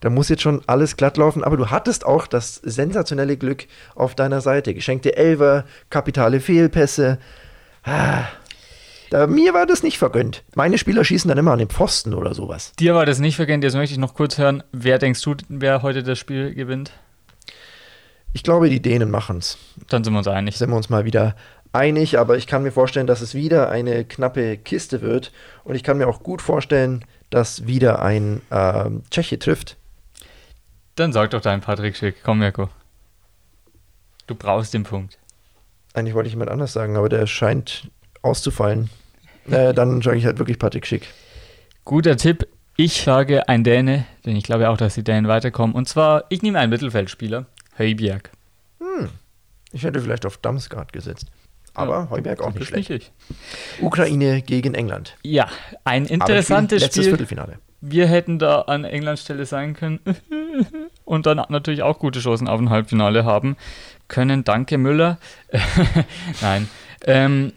Da 0.00 0.10
muss 0.10 0.28
jetzt 0.28 0.42
schon 0.42 0.62
alles 0.66 0.96
glatt 0.96 1.16
laufen, 1.16 1.42
aber 1.44 1.56
du 1.56 1.70
hattest 1.70 2.04
auch 2.04 2.26
das 2.26 2.56
sensationelle 2.56 3.36
Glück 3.36 3.66
auf 3.94 4.14
deiner 4.14 4.40
Seite. 4.40 4.74
Geschenkte 4.74 5.16
Elver, 5.16 5.64
kapitale 5.90 6.40
Fehlpässe. 6.40 7.18
Ah, 7.84 8.24
da, 9.10 9.26
mir 9.26 9.54
war 9.54 9.66
das 9.66 9.82
nicht 9.82 9.98
vergönnt. 9.98 10.42
Meine 10.54 10.78
Spieler 10.78 11.04
schießen 11.04 11.28
dann 11.28 11.38
immer 11.38 11.52
an 11.52 11.58
den 11.58 11.68
Pfosten 11.68 12.12
oder 12.14 12.34
sowas. 12.34 12.72
Dir 12.78 12.94
war 12.94 13.06
das 13.06 13.18
nicht 13.18 13.36
vergönnt, 13.36 13.62
jetzt 13.64 13.74
möchte 13.74 13.92
ich 13.92 13.98
noch 13.98 14.14
kurz 14.14 14.38
hören, 14.38 14.62
wer 14.72 14.98
denkst 14.98 15.22
du, 15.22 15.34
wer 15.48 15.82
heute 15.82 16.02
das 16.02 16.18
Spiel 16.18 16.54
gewinnt? 16.54 16.92
Ich 18.34 18.42
glaube, 18.42 18.68
die 18.68 18.82
Dänen 18.82 19.10
machen 19.10 19.38
es. 19.38 19.56
Dann 19.88 20.04
sind 20.04 20.12
wir 20.12 20.18
uns 20.18 20.28
einig. 20.28 20.58
Sind 20.58 20.68
wir 20.68 20.76
uns 20.76 20.90
mal 20.90 21.04
wieder 21.04 21.36
einig, 21.72 22.18
aber 22.18 22.36
ich 22.36 22.46
kann 22.46 22.64
mir 22.64 22.72
vorstellen, 22.72 23.06
dass 23.06 23.20
es 23.20 23.34
wieder 23.34 23.70
eine 23.70 24.04
knappe 24.04 24.58
Kiste 24.58 25.00
wird. 25.00 25.32
Und 25.62 25.76
ich 25.76 25.84
kann 25.84 25.98
mir 25.98 26.08
auch 26.08 26.22
gut 26.22 26.42
vorstellen, 26.42 27.04
dass 27.30 27.66
wieder 27.66 28.02
ein 28.02 28.42
ähm, 28.50 29.04
Tscheche 29.10 29.38
trifft. 29.38 29.76
Dann 30.96 31.12
sag 31.12 31.30
doch 31.30 31.40
dein 31.40 31.60
Patrick 31.60 31.96
Schick. 31.96 32.16
Komm, 32.24 32.40
Mirko. 32.40 32.68
Du 34.26 34.34
brauchst 34.34 34.74
den 34.74 34.82
Punkt. 34.82 35.16
Eigentlich 35.92 36.14
wollte 36.14 36.26
ich 36.26 36.34
jemand 36.34 36.50
anders 36.50 36.72
sagen, 36.72 36.96
aber 36.96 37.08
der 37.08 37.26
scheint 37.26 37.88
auszufallen. 38.22 38.90
Äh, 39.48 39.74
dann 39.74 40.02
sage 40.02 40.16
ich 40.16 40.26
halt 40.26 40.38
wirklich 40.38 40.58
Patrick 40.58 40.86
Schick. 40.86 41.06
Guter 41.84 42.16
Tipp. 42.16 42.48
Ich 42.76 43.02
sage 43.02 43.48
ein 43.48 43.62
Däne, 43.62 44.06
denn 44.26 44.34
ich 44.34 44.42
glaube 44.42 44.68
auch, 44.68 44.76
dass 44.76 44.94
die 44.94 45.04
Dänen 45.04 45.28
weiterkommen. 45.28 45.76
Und 45.76 45.88
zwar, 45.88 46.24
ich 46.30 46.42
nehme 46.42 46.58
einen 46.58 46.70
Mittelfeldspieler. 46.70 47.46
Höjbjerg. 47.76 48.30
Ich 49.72 49.82
hätte 49.82 50.00
vielleicht 50.00 50.24
auf 50.26 50.36
Damsgaard 50.38 50.92
gesetzt. 50.92 51.26
Aber 51.74 52.08
Heuberg 52.10 52.40
auch 52.40 52.52
nicht 52.52 52.62
Ich 52.62 52.68
schlecht. 52.68 52.90
nicht. 52.90 53.12
Ukraine 53.80 54.40
gegen 54.42 54.74
England. 54.74 55.16
Ja, 55.22 55.48
ein 55.82 56.06
interessantes 56.06 56.82
Letztes 56.82 57.04
Spiel. 57.04 57.16
Viertelfinale. 57.16 57.58
Wir 57.80 58.06
hätten 58.06 58.38
da 58.38 58.62
an 58.62 58.84
Englands 58.84 59.22
Stelle 59.22 59.44
sein 59.44 59.74
können 59.74 59.98
und 61.04 61.26
dann 61.26 61.42
natürlich 61.48 61.82
auch 61.82 61.98
gute 61.98 62.20
Chancen 62.20 62.46
auf 62.48 62.60
ein 62.60 62.70
Halbfinale 62.70 63.24
haben 63.24 63.56
können. 64.06 64.44
Danke, 64.44 64.78
Müller. 64.78 65.18
Nein. 66.40 66.68
Ähm, 67.06 67.52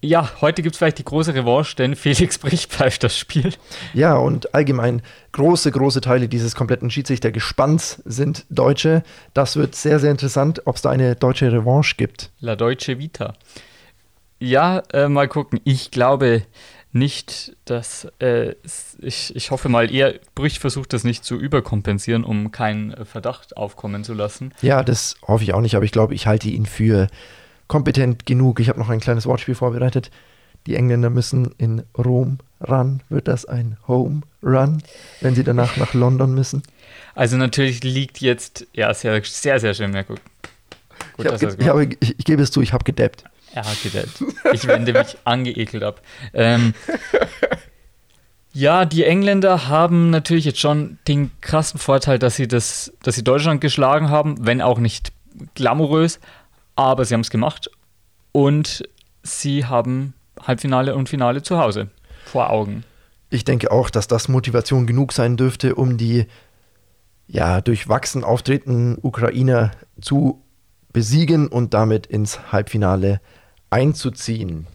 ja, 0.00 0.30
heute 0.40 0.62
gibt 0.62 0.74
es 0.74 0.78
vielleicht 0.78 0.98
die 0.98 1.04
große 1.04 1.34
Revanche, 1.34 1.74
denn 1.76 1.96
Felix 1.96 2.38
Brich 2.38 2.66
pfeift 2.68 3.02
das 3.02 3.18
Spiel. 3.18 3.52
Ja, 3.94 4.16
und 4.16 4.54
allgemein 4.54 5.02
große, 5.32 5.70
große 5.70 6.00
Teile 6.00 6.28
dieses 6.28 6.54
kompletten 6.54 6.90
Schiedsrichtergespanns 6.90 8.02
sind 8.04 8.46
Deutsche. 8.48 9.02
Das 9.34 9.56
wird 9.56 9.74
sehr, 9.74 9.98
sehr 9.98 10.10
interessant, 10.10 10.62
ob 10.66 10.76
es 10.76 10.82
da 10.82 10.90
eine 10.90 11.16
deutsche 11.16 11.50
Revanche 11.52 11.96
gibt. 11.96 12.30
La 12.40 12.54
Deutsche 12.54 12.98
Vita. 12.98 13.34
Ja, 14.38 14.82
äh, 14.92 15.08
mal 15.08 15.26
gucken. 15.26 15.60
Ich 15.64 15.90
glaube 15.90 16.42
nicht, 16.92 17.56
dass 17.64 18.06
äh, 18.20 18.54
ich, 19.00 19.34
ich 19.34 19.50
hoffe 19.50 19.68
mal, 19.68 19.92
eher 19.92 20.14
Brüch 20.34 20.58
versucht 20.58 20.92
das 20.92 21.04
nicht 21.04 21.24
zu 21.24 21.36
überkompensieren, 21.36 22.24
um 22.24 22.50
keinen 22.50 22.92
äh, 22.92 23.04
Verdacht 23.04 23.56
aufkommen 23.56 24.04
zu 24.04 24.14
lassen. 24.14 24.54
Ja, 24.62 24.82
das 24.82 25.16
hoffe 25.26 25.44
ich 25.44 25.54
auch 25.54 25.60
nicht, 25.60 25.74
aber 25.74 25.84
ich 25.84 25.92
glaube, 25.92 26.14
ich 26.14 26.26
halte 26.26 26.48
ihn 26.48 26.66
für 26.66 27.08
kompetent 27.68 28.26
genug. 28.26 28.60
Ich 28.60 28.68
habe 28.68 28.78
noch 28.78 28.88
ein 28.88 29.00
kleines 29.00 29.26
Wortspiel 29.26 29.54
vorbereitet. 29.54 30.10
Die 30.66 30.74
Engländer 30.74 31.08
müssen 31.10 31.52
in 31.58 31.82
Rom 31.96 32.38
ran. 32.60 33.02
Wird 33.08 33.28
das 33.28 33.44
ein 33.44 33.76
Home 33.86 34.22
Run, 34.42 34.82
wenn 35.20 35.34
sie 35.34 35.44
danach 35.44 35.76
nach 35.76 35.94
London 35.94 36.34
müssen? 36.34 36.62
Also 37.14 37.36
natürlich 37.36 37.82
liegt 37.84 38.20
jetzt, 38.20 38.66
ja, 38.72 38.92
sehr, 38.92 39.22
sehr, 39.24 39.60
sehr 39.60 39.74
schön, 39.74 39.90
Mirko. 39.92 40.14
Gut, 41.16 41.26
Ich, 41.32 41.38
ge- 41.40 41.54
ich, 41.58 41.68
habe, 41.68 41.84
ich, 42.00 42.18
ich 42.18 42.24
gebe 42.24 42.42
es 42.42 42.50
zu, 42.50 42.60
ich 42.60 42.72
habe 42.72 42.84
gedappt. 42.84 43.24
Er 43.54 43.64
hat 43.64 43.82
gedappt. 43.82 44.22
Ich 44.52 44.66
wende 44.66 44.92
mich 44.92 45.16
angeekelt 45.24 45.82
ab. 45.82 46.02
Ähm, 46.34 46.74
ja, 48.52 48.84
die 48.84 49.04
Engländer 49.04 49.68
haben 49.68 50.10
natürlich 50.10 50.44
jetzt 50.44 50.60
schon 50.60 50.98
den 51.06 51.30
krassen 51.40 51.78
Vorteil, 51.78 52.18
dass 52.18 52.36
sie, 52.36 52.48
das, 52.48 52.92
dass 53.02 53.14
sie 53.14 53.24
Deutschland 53.24 53.60
geschlagen 53.60 54.10
haben, 54.10 54.44
wenn 54.46 54.60
auch 54.62 54.78
nicht 54.78 55.12
glamourös, 55.54 56.18
aber 56.78 57.04
sie 57.04 57.14
haben 57.14 57.22
es 57.22 57.30
gemacht 57.30 57.70
und 58.30 58.84
sie 59.24 59.66
haben 59.66 60.14
Halbfinale 60.40 60.94
und 60.94 61.08
Finale 61.08 61.42
zu 61.42 61.58
Hause 61.58 61.88
vor 62.24 62.50
Augen. 62.50 62.84
Ich 63.30 63.44
denke 63.44 63.72
auch, 63.72 63.90
dass 63.90 64.06
das 64.06 64.28
Motivation 64.28 64.86
genug 64.86 65.12
sein 65.12 65.36
dürfte, 65.36 65.74
um 65.74 65.98
die 65.98 66.26
ja, 67.26 67.60
durchwachsen 67.60 68.22
auftretenden 68.22 68.96
Ukrainer 69.02 69.72
zu 70.00 70.40
besiegen 70.92 71.48
und 71.48 71.74
damit 71.74 72.06
ins 72.06 72.52
Halbfinale 72.52 73.20
einzuziehen. 73.70 74.66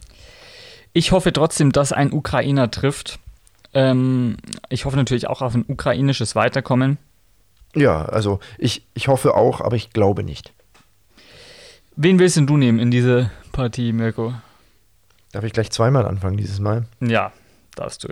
Ich 0.92 1.14
hoffe 1.14 1.32
trotzdem, 1.32 1.72
dass 1.72 1.94
ein 1.94 2.12
Ukrainer 2.12 2.70
trifft. 2.70 3.18
Ähm, 3.74 4.36
ich 4.68 4.84
hoffe 4.84 4.98
natürlich 4.98 5.28
auch 5.28 5.42
auf 5.42 5.56
ein 5.56 5.66
ukrainisches 5.68 6.36
Weiterkommen. 6.36 6.98
Ja, 7.76 8.06
also 8.06 8.40
ich, 8.58 8.86
ich 8.94 9.08
hoffe 9.08 9.36
auch, 9.36 9.62
aber 9.62 9.78
ich 9.78 9.92
glaube 9.92 10.24
nicht. 10.24 10.54
Wen 11.96 12.18
willst 12.18 12.38
denn 12.38 12.48
du 12.48 12.58
nehmen 12.58 12.80
in 12.80 12.90
diese 12.90 13.30
Partie, 13.52 13.94
Mirko? 13.94 14.34
Darf 15.32 15.44
ich 15.44 15.54
gleich 15.54 15.70
zweimal 15.70 16.06
anfangen 16.08 16.38
dieses 16.38 16.60
Mal? 16.60 16.86
Ja, 17.00 17.32
darfst 17.76 18.04
du. 18.04 18.10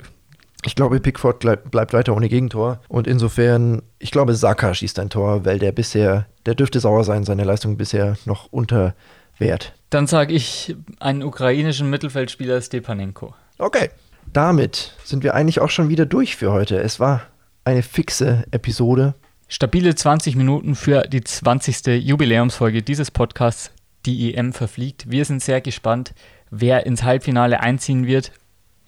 Ich 0.64 0.76
glaube, 0.76 1.00
Pickford 1.00 1.40
bleib, 1.40 1.72
bleibt 1.72 1.94
weiter 1.94 2.16
ohne 2.16 2.30
Gegentor. 2.30 2.80
Und 2.88 3.08
insofern, 3.08 3.82
ich 3.98 4.12
glaube, 4.12 4.36
Saka 4.36 4.76
schießt 4.76 5.00
ein 5.00 5.10
Tor, 5.10 5.46
weil 5.46 5.58
der 5.58 5.72
bisher, 5.72 6.28
der 6.46 6.54
dürfte 6.54 6.80
sauer 6.80 7.04
sein, 7.04 7.24
seine 7.24 7.44
Leistung 7.44 7.78
bisher 7.78 8.18
noch 8.26 8.48
unter 8.52 8.94
Wert. 9.40 9.74
Dann 9.90 10.06
sage 10.06 10.34
ich 10.34 10.76
einen 11.00 11.24
ukrainischen 11.24 11.90
Mittelfeldspieler 11.90 12.62
Stepanenko. 12.62 13.34
Okay. 13.58 13.90
Damit 14.32 14.96
sind 15.04 15.24
wir 15.24 15.34
eigentlich 15.34 15.60
auch 15.60 15.72
schon 15.72 15.90
wieder 15.90 16.06
durch 16.06 16.36
für 16.36 16.52
heute. 16.52 16.80
Es 16.80 17.00
war 17.00 17.22
eine 17.66 17.82
fixe 17.82 18.46
Episode. 18.52 19.16
Stabile 19.54 19.94
20 19.94 20.38
Minuten 20.38 20.76
für 20.76 21.02
die 21.02 21.22
20. 21.22 21.88
Jubiläumsfolge 22.08 22.84
dieses 22.84 23.12
Podcasts. 23.12 23.72
Die 24.06 24.34
EM 24.34 24.54
verfliegt. 24.54 25.12
Wir 25.12 25.26
sind 25.26 25.44
sehr 25.44 25.60
gespannt, 25.60 26.14
wer 26.50 26.86
ins 26.86 27.04
Halbfinale 27.04 27.60
einziehen 27.60 28.08
wird. 28.08 28.32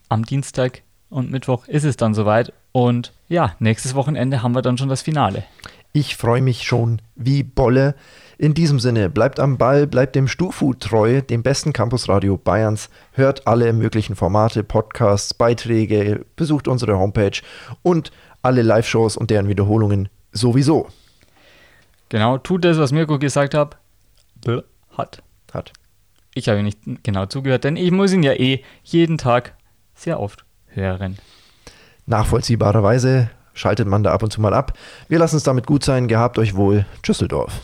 Am 0.07 0.23
Dienstag 0.23 0.83
und 1.09 1.29
Mittwoch 1.31 1.67
ist 1.67 1.83
es 1.83 1.97
dann 1.97 2.13
soweit. 2.13 2.53
Und 2.71 3.11
ja, 3.27 3.57
nächstes 3.59 3.93
Wochenende 3.93 4.41
haben 4.41 4.55
wir 4.55 4.61
dann 4.61 4.77
schon 4.77 4.87
das 4.87 5.01
Finale. 5.01 5.43
Ich 5.91 6.15
freue 6.15 6.41
mich 6.41 6.63
schon 6.63 7.01
wie 7.15 7.43
Bolle. 7.43 7.93
In 8.37 8.53
diesem 8.53 8.79
Sinne, 8.79 9.09
bleibt 9.09 9.41
am 9.41 9.57
Ball, 9.57 9.85
bleibt 9.85 10.15
dem 10.15 10.29
Stufu 10.29 10.73
treu, 10.73 11.21
dem 11.21 11.43
besten 11.43 11.73
Campusradio 11.73 12.37
Bayerns. 12.37 12.89
Hört 13.11 13.47
alle 13.47 13.73
möglichen 13.73 14.15
Formate, 14.15 14.63
Podcasts, 14.63 15.33
Beiträge, 15.33 16.25
besucht 16.37 16.69
unsere 16.69 16.97
Homepage 16.97 17.41
und 17.81 18.13
alle 18.41 18.61
Live-Shows 18.61 19.17
und 19.17 19.29
deren 19.29 19.49
Wiederholungen 19.49 20.07
sowieso. 20.33 20.89
Genau, 22.09 22.37
tut 22.37 22.65
das, 22.65 22.77
was 22.77 22.91
Mirko 22.91 23.17
gesagt 23.17 23.53
hat. 23.53 23.77
Hat. 24.97 25.23
Hat. 25.53 25.73
Ich 26.35 26.49
habe 26.49 26.63
nicht 26.63 26.79
genau 27.03 27.27
zugehört, 27.27 27.63
denn 27.63 27.77
ich 27.77 27.91
muss 27.91 28.11
ihn 28.11 28.23
ja 28.23 28.33
eh 28.33 28.63
jeden 28.83 29.17
Tag 29.17 29.55
sehr 29.95 30.19
oft 30.19 30.45
hören. 30.67 31.17
Nachvollziehbarerweise 32.05 33.29
schaltet 33.53 33.87
man 33.87 34.03
da 34.03 34.11
ab 34.11 34.23
und 34.23 34.33
zu 34.33 34.41
mal 34.41 34.53
ab. 34.53 34.77
Wir 35.07 35.19
lassen 35.19 35.37
es 35.37 35.43
damit 35.43 35.67
gut 35.67 35.83
sein. 35.83 36.07
Gehabt 36.07 36.37
euch 36.39 36.55
wohl. 36.55 36.85
Tschüsseldorf. 37.03 37.61